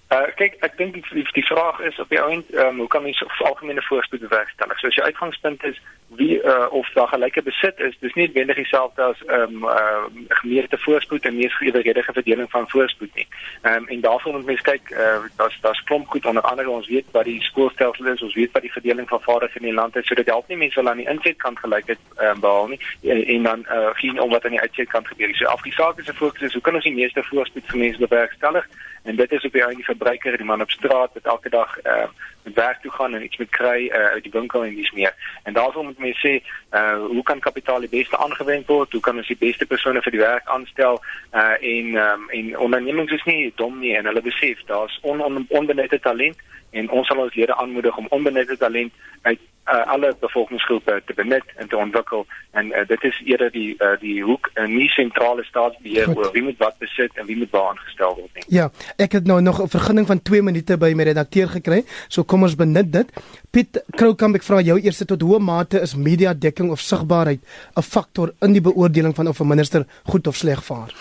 Uh 0.10 0.26
kyk, 0.40 0.56
ek 0.66 0.74
dink 0.80 0.96
die 0.96 1.22
die 1.36 1.46
vraag 1.46 1.78
is 1.86 2.00
op 2.02 2.10
die 2.10 2.18
ehm 2.18 2.42
um, 2.58 2.78
hoe 2.82 2.88
kan 2.90 3.04
mens 3.04 3.22
algemene 3.46 3.82
voorspoed 3.82 4.24
bewerkstellig? 4.26 4.80
So 4.80 4.88
as 4.88 4.96
jou 4.98 5.06
uitgangspunt 5.06 5.64
is 5.64 5.78
wie 6.18 6.42
uh 6.42 6.66
of 6.74 6.90
daar 6.96 7.08
gelyke 7.08 7.44
besit 7.46 7.80
is, 7.80 7.94
dis 8.02 8.16
nie 8.18 8.26
noodwendig 8.26 8.58
dieselfde 8.58 9.04
as 9.04 9.22
ehm 9.28 9.60
um, 9.60 9.68
uh 9.70 10.34
gemeente 10.42 10.78
voorspoed 10.78 11.30
en 11.30 11.38
mees 11.38 11.58
geëweredige 11.58 12.14
verdeling 12.18 12.50
van 12.50 12.66
voorspoed 12.70 13.14
nie. 13.22 13.28
Ehm 13.62 13.76
um, 13.76 13.88
en 13.88 14.02
daarvoor 14.02 14.34
moet 14.34 14.50
mens 14.50 14.66
kyk, 14.72 14.90
uh 14.90 15.30
daar's 15.38 15.60
daar's 15.62 15.84
klomp 15.84 16.10
goed 16.10 16.26
onder 16.26 16.44
andere 16.44 16.70
ons 16.70 16.90
weet 16.90 17.06
wat 17.12 17.30
die 17.30 17.42
skoolstelsel 17.42 18.06
is, 18.06 18.26
ons 18.26 18.34
weet 18.42 18.52
wat 18.52 18.66
die 18.66 18.74
verdeling 18.80 19.10
van 19.14 19.22
vaardighede 19.22 19.66
in 19.66 19.72
die 19.72 19.80
land 19.82 19.96
is, 19.96 20.08
sodat 20.08 20.34
help 20.34 20.48
nie 20.48 20.58
mense 20.58 20.82
wel 20.82 20.90
aan 20.90 21.04
die 21.06 21.10
insetkant 21.10 21.60
gelykheid 21.60 22.02
ehm 22.18 22.34
um, 22.34 22.40
behaal 22.40 22.68
nie 22.74 22.82
en, 23.04 23.26
en 23.26 23.44
dan 23.44 23.66
uh 23.78 23.94
geen 24.02 24.22
om 24.22 24.34
wat 24.34 24.46
aan 24.46 24.58
die 24.58 24.66
uitsetkant 24.66 25.08
gebeur. 25.08 25.36
So 25.36 25.46
af 25.46 25.62
die 25.62 25.78
saak 25.78 26.02
is 26.02 26.10
'n 26.10 26.22
fokus 26.24 26.42
is 26.42 26.54
hoe 26.54 26.66
kan 26.66 26.74
ons 26.74 26.90
die 26.90 27.00
meeste 27.02 27.24
voorspoed 27.24 27.70
vir 27.70 27.78
mense 27.78 28.08
bewerkstellig? 28.08 28.66
En 29.04 29.16
dit 29.16 29.32
is 29.32 29.46
op 29.46 29.52
die 29.52 29.64
einde 29.64 29.84
verbruiker 29.84 30.38
die 30.38 30.46
man 30.46 30.62
op 30.62 30.72
straat 30.72 31.14
wat 31.14 31.24
elke 31.24 31.50
dag 31.50 31.78
uh, 31.86 32.08
met 32.44 32.54
werk 32.54 32.82
toe 32.82 32.92
gaan 32.92 33.14
en 33.16 33.24
iets 33.24 33.38
moet 33.38 33.50
kry 33.50 33.88
uh, 33.88 34.06
uit 34.06 34.24
die 34.24 34.32
winkel 34.32 34.64
en 34.64 34.76
dis 34.76 34.92
meer. 34.92 35.14
En 35.44 35.54
daarom 35.54 35.86
moet 35.86 36.00
mense 36.00 36.28
sê 36.28 36.34
uh, 36.72 37.06
hoe 37.06 37.24
kan 37.24 37.40
kapitaal 37.40 37.80
die 37.80 37.90
beste 37.90 38.18
aangewend 38.18 38.68
word? 38.68 38.92
Hoe 38.92 39.02
kan 39.02 39.18
ons 39.18 39.28
die 39.28 39.40
beste 39.40 39.66
persone 39.66 40.02
vir 40.02 40.12
die 40.12 40.24
werk 40.24 40.48
aanstel? 40.48 41.02
Uh, 41.34 41.56
en 41.62 41.96
um, 41.96 42.30
en 42.30 42.58
ondernemings 42.58 43.12
is 43.12 43.24
nie 43.24 43.52
dom 43.56 43.80
nie 43.80 43.96
en 43.98 44.06
hulle 44.06 44.22
besef 44.22 44.64
daar's 44.66 45.00
on, 45.02 45.22
on, 45.22 45.46
onbenutte 45.50 46.00
talent 46.00 46.38
en 46.72 46.90
ons 46.90 47.08
sal 47.08 47.24
ons 47.24 47.36
lede 47.36 47.56
aanmoedig 47.56 47.98
om 47.98 48.08
onbenutte 48.10 48.58
talent 48.58 48.94
uit 49.22 49.40
uh, 49.70 49.86
alle 49.94 50.16
bevolkingsgroepe 50.20 51.02
te 51.06 51.14
benut 51.14 51.46
en 51.56 51.68
te 51.68 51.78
ontwikkel 51.78 52.26
en 52.52 52.66
uh, 52.66 52.88
dit 52.88 53.04
is 53.04 53.22
eerder 53.26 53.52
die 53.54 53.76
uh, 53.78 53.94
die 54.02 54.18
hoek 54.26 54.50
uh, 54.56 54.66
nie 54.68 54.90
sentrale 54.94 55.44
staatsbeheer 55.48 56.10
oor 56.16 56.32
wie 56.34 56.44
moet 56.44 56.58
wat 56.64 56.78
besit 56.82 57.18
en 57.22 57.28
wie 57.30 57.38
moet 57.38 57.52
waar 57.54 57.70
aangestel 57.74 58.16
word 58.18 58.40
nie. 58.40 58.46
Ja, 58.60 58.70
ek 58.98 59.18
het 59.20 59.30
nou 59.30 59.40
nog 59.42 59.62
'n 59.62 59.70
vergunning 59.70 60.08
van 60.08 60.22
2 60.22 60.42
minute 60.42 60.78
by 60.78 60.94
my 60.96 61.04
redakteur 61.12 61.48
gekry, 61.48 61.84
so 62.08 62.24
kom 62.24 62.44
ons 62.44 62.56
benut 62.56 62.92
dit. 62.92 63.08
Piet 63.52 63.84
Kroukamp, 63.96 64.36
ek 64.36 64.44
vra 64.44 64.62
jou 64.62 64.80
eers 64.80 65.04
tot 65.06 65.22
hoe 65.22 65.40
mate 65.40 65.82
is 65.82 65.96
media 65.96 66.34
dekking 66.34 66.72
of 66.72 66.80
sigbaarheid 66.80 67.40
'n 67.78 67.82
faktor 67.82 68.34
in 68.42 68.54
die 68.54 68.62
beoordeling 68.62 69.16
van 69.16 69.28
of 69.28 69.40
'n 69.40 69.48
minister 69.48 69.86
goed 70.04 70.28
of 70.28 70.36
sleg 70.36 70.64
vaar? 70.64 70.94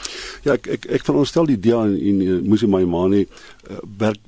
Ja, 0.44 0.52
ek 0.52 0.66
ek 0.66 0.86
ek 0.86 1.04
veronderstel 1.04 1.46
die 1.46 1.60
DEA 1.60 1.82
en, 1.84 1.98
en 2.00 2.20
uh, 2.20 2.40
Musi 2.42 2.66
Maimane 2.66 3.26
uh, 3.26 3.78
werk 3.98 4.18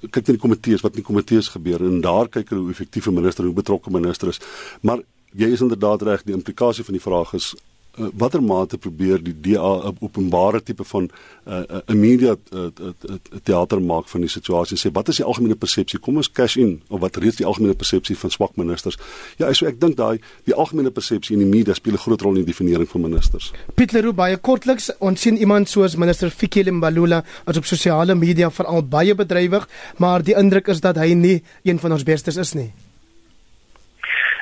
kyk 0.00 0.26
net 0.26 0.36
die 0.36 0.42
komitees 0.42 0.82
wat 0.84 0.94
in 0.94 1.02
die 1.02 1.06
komitees 1.06 1.48
gebeur 1.54 1.82
en 1.84 2.00
daar 2.00 2.28
kyk 2.28 2.52
hulle 2.52 2.66
hoe 2.66 2.74
effektief 2.74 3.06
'n 3.06 3.14
minister 3.14 3.44
hoe 3.44 3.54
betrokke 3.54 3.90
minister 3.90 4.28
is. 4.28 4.40
Maar 4.80 5.02
jy 5.32 5.48
is 5.52 5.60
inderdaad 5.60 6.02
reg, 6.02 6.22
die 6.22 6.34
implikasie 6.34 6.84
van 6.84 6.94
die 6.94 7.02
vraag 7.02 7.32
is 7.34 7.54
uh, 7.98 8.08
watter 8.14 8.42
mate 8.42 8.78
probeer 8.78 9.22
die 9.22 9.34
DA 9.40 9.88
'n 9.88 9.96
openbare 10.00 10.62
tipe 10.62 10.84
van 10.84 11.10
'n 11.44 11.66
uh, 11.88 11.94
media 11.94 12.36
uh, 12.52 12.58
uh, 12.58 12.92
uh, 13.08 13.16
teater 13.42 13.80
maak 13.82 14.08
van 14.08 14.20
die 14.20 14.30
situasie 14.30 14.76
sê 14.76 14.92
wat 14.92 15.08
is 15.08 15.16
die 15.16 15.24
algemene 15.24 15.54
persepsie? 15.54 15.98
Kom 15.98 16.16
ons 16.16 16.32
cash 16.32 16.56
in 16.56 16.82
of 16.88 17.00
wat 17.00 17.16
reeds 17.16 17.36
die 17.36 17.46
algemene 17.46 17.74
persepsie 17.74 18.16
van 18.16 18.30
swak 18.30 18.56
ministers. 18.56 18.98
Ja 19.38 19.52
so 19.52 19.66
ek 19.66 19.80
dink 19.80 19.96
daai 19.96 20.20
die 20.44 20.54
algemene 20.54 20.90
persepsie 20.90 21.36
in 21.36 21.42
die 21.42 21.58
media 21.58 21.74
speel 21.74 21.94
'n 21.94 21.98
groot 21.98 22.20
rol 22.20 22.36
in 22.36 22.44
die 22.44 22.52
definiering 22.52 22.88
van 22.88 23.00
ministers. 23.00 23.52
Pieter 23.74 24.02
Roo 24.02 24.12
baie 24.12 24.36
kortliks 24.36 24.90
ons 24.98 25.20
sien 25.20 25.36
iemand 25.36 25.68
soos 25.68 25.96
minister 25.96 26.30
Fikile 26.30 26.70
Mbalula 26.70 27.24
as 27.44 27.56
op 27.56 27.64
sosiale 27.64 28.14
media 28.14 28.50
veral 28.50 28.82
baie 28.82 29.14
bedrywig 29.14 29.68
maar 29.98 30.22
die 30.22 30.34
indruk 30.34 30.68
is 30.68 30.80
dat 30.80 30.96
hy 30.96 31.14
nie 31.14 31.42
een 31.62 31.78
van 31.78 31.92
ons 31.92 32.02
bestes 32.02 32.36
is 32.36 32.54
nie. 32.54 32.72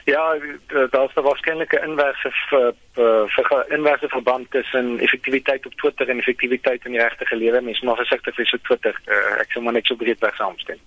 Ja, 0.07 0.37
daar's 0.91 1.15
'n 1.15 1.91
inverse 1.91 2.75
vir 2.97 3.31
vir 3.35 3.75
inverse 3.77 4.09
verband 4.13 4.51
tussen 4.51 4.99
effektiwiteit 5.05 5.67
op 5.67 5.75
Twitter 5.81 6.09
en 6.11 6.21
effektiwiteit 6.23 6.87
in 6.89 6.97
die 6.97 7.03
regte 7.03 7.37
lewe. 7.37 7.61
Mens 7.61 7.81
moet 7.85 8.01
versigtig 8.01 8.37
wees 8.37 8.55
op 8.57 8.65
Twitter. 8.69 8.97
Uh, 9.07 9.41
ek 9.43 9.53
sou 9.53 9.63
maar 9.65 9.77
net 9.77 9.89
so 9.89 9.99
breed 10.01 10.21
weg 10.25 10.37
saamstem. 10.39 10.81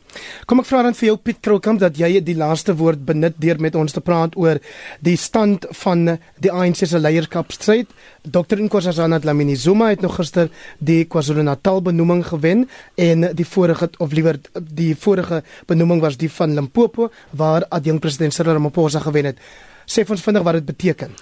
Kom 0.50 0.64
ek 0.64 0.70
vra 0.70 0.84
dan 0.88 0.98
vir 0.98 1.12
jou 1.12 1.18
Piet 1.22 1.42
Krokamp 1.46 1.82
dat 1.82 2.00
jy 2.00 2.12
die 2.26 2.38
laaste 2.38 2.76
woord 2.80 3.06
benut 3.06 3.38
deur 3.42 3.62
met 3.62 3.78
ons 3.80 3.94
te 3.94 4.04
praat 4.06 4.38
oor 4.40 4.60
die 5.06 5.18
stand 5.20 5.68
van 5.84 6.18
die 6.42 6.52
ANC 6.52 6.84
se 6.90 7.00
leierskapstryd. 7.00 7.94
Dr. 8.24 8.60
Nkosazana 8.66 9.20
Dlamini 9.22 9.56
Zuma 9.56 9.90
het 9.94 10.02
nog 10.06 10.18
gister 10.20 10.50
die 10.80 11.04
KwaZulu-Natal 11.06 11.82
benoeming 11.92 12.26
gewen 12.28 12.68
en 12.98 13.30
die 13.36 13.48
vorige 13.48 13.90
of 14.00 14.14
liewer 14.14 14.40
die 14.60 14.94
vorige 14.96 15.44
benoeming 15.70 16.02
was 16.04 16.18
die 16.20 16.32
van 16.32 16.54
Limpopo 16.58 17.10
waar 17.32 17.66
adjunk 17.70 18.02
president 18.02 18.34
Cyril 18.34 18.58
Ramaphosa 18.58 19.00
gewen 19.06 19.32
het. 19.32 19.38
Sê 19.90 20.04
vir 20.06 20.14
ons 20.14 20.22
vinnig 20.22 20.44
wat 20.46 20.60
dit 20.60 20.68
beteken. 20.70 21.16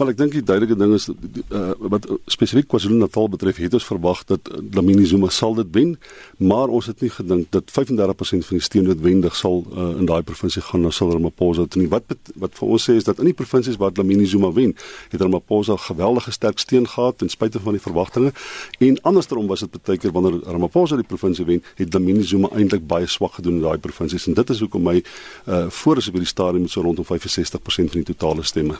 Wel 0.00 0.10
ek 0.12 0.16
dink 0.16 0.34
die 0.36 0.42
duidelike 0.44 0.76
ding 0.80 0.92
is 0.96 1.06
uh, 1.08 1.60
wat 1.92 2.06
spesifiek 2.32 2.66
KwaZulu-Natal 2.68 3.30
betref, 3.32 3.58
het 3.60 3.74
ons 3.76 3.84
verwag 3.84 4.22
dat 4.28 4.48
Lamini 4.76 5.06
Zuma 5.08 5.30
sal 5.32 5.56
dit 5.56 5.70
wen, 5.76 5.94
maar 6.36 6.72
ons 6.72 6.88
het 6.88 7.00
nie 7.04 7.10
gedink 7.12 7.48
dat 7.52 7.72
35% 7.72 8.46
van 8.48 8.60
die 8.60 8.64
steun 8.64 8.88
noodwendig 8.88 9.36
sal 9.36 9.62
uh, 9.68 9.90
in 10.00 10.08
daai 10.08 10.20
provinsie 10.24 10.62
gaan 10.64 10.84
na 10.84 10.92
Cyril 10.92 11.16
Ramaphosa 11.16 11.64
toe 11.68 11.82
nie. 11.82 11.88
Wat 11.92 12.12
wat 12.40 12.56
vir 12.56 12.74
ons 12.76 12.88
sê 12.88 12.96
is 13.00 13.08
dat 13.08 13.20
in 13.24 13.30
die 13.30 13.36
provinsies 13.36 13.76
waar 13.80 13.92
Lamini 13.96 14.28
Zuma 14.28 14.52
wen, 14.56 14.76
het 15.12 15.20
Ramaphosa 15.20 15.76
geweldige 15.88 16.32
sterk 16.36 16.60
steun 16.60 16.88
gehad 16.88 17.20
ten 17.20 17.32
spyte 17.32 17.60
van 17.60 17.76
die 17.76 17.84
verwagtinge 17.84 18.32
en 18.80 19.00
andersom 19.08 19.48
was 19.48 19.64
dit 19.64 19.80
baie 19.84 20.00
keer 20.00 20.12
wanneer 20.16 20.40
Ramaphosa 20.44 21.00
die 21.00 21.08
provinsie 21.08 21.48
wen, 21.48 21.64
het 21.80 21.92
Lamini 21.96 22.24
Zuma 22.24 22.52
eintlik 22.52 22.84
baie 22.88 23.08
swak 23.08 23.36
gedoen 23.40 23.60
in 23.60 23.64
daai 23.64 23.80
provinsies 23.80 24.28
en 24.28 24.36
dit 24.36 24.56
is 24.56 24.64
hoekom 24.64 24.92
hy 24.92 24.98
uh, 25.00 25.66
voor 25.82 26.00
as 26.00 26.08
op 26.12 26.20
die 26.20 26.28
stadium 26.28 26.68
so 26.68 26.84
rondom 26.84 27.08
65% 27.08 27.92
van 27.92 28.00
die 28.00 28.09
totale 28.14 28.44
stemme 28.44 28.74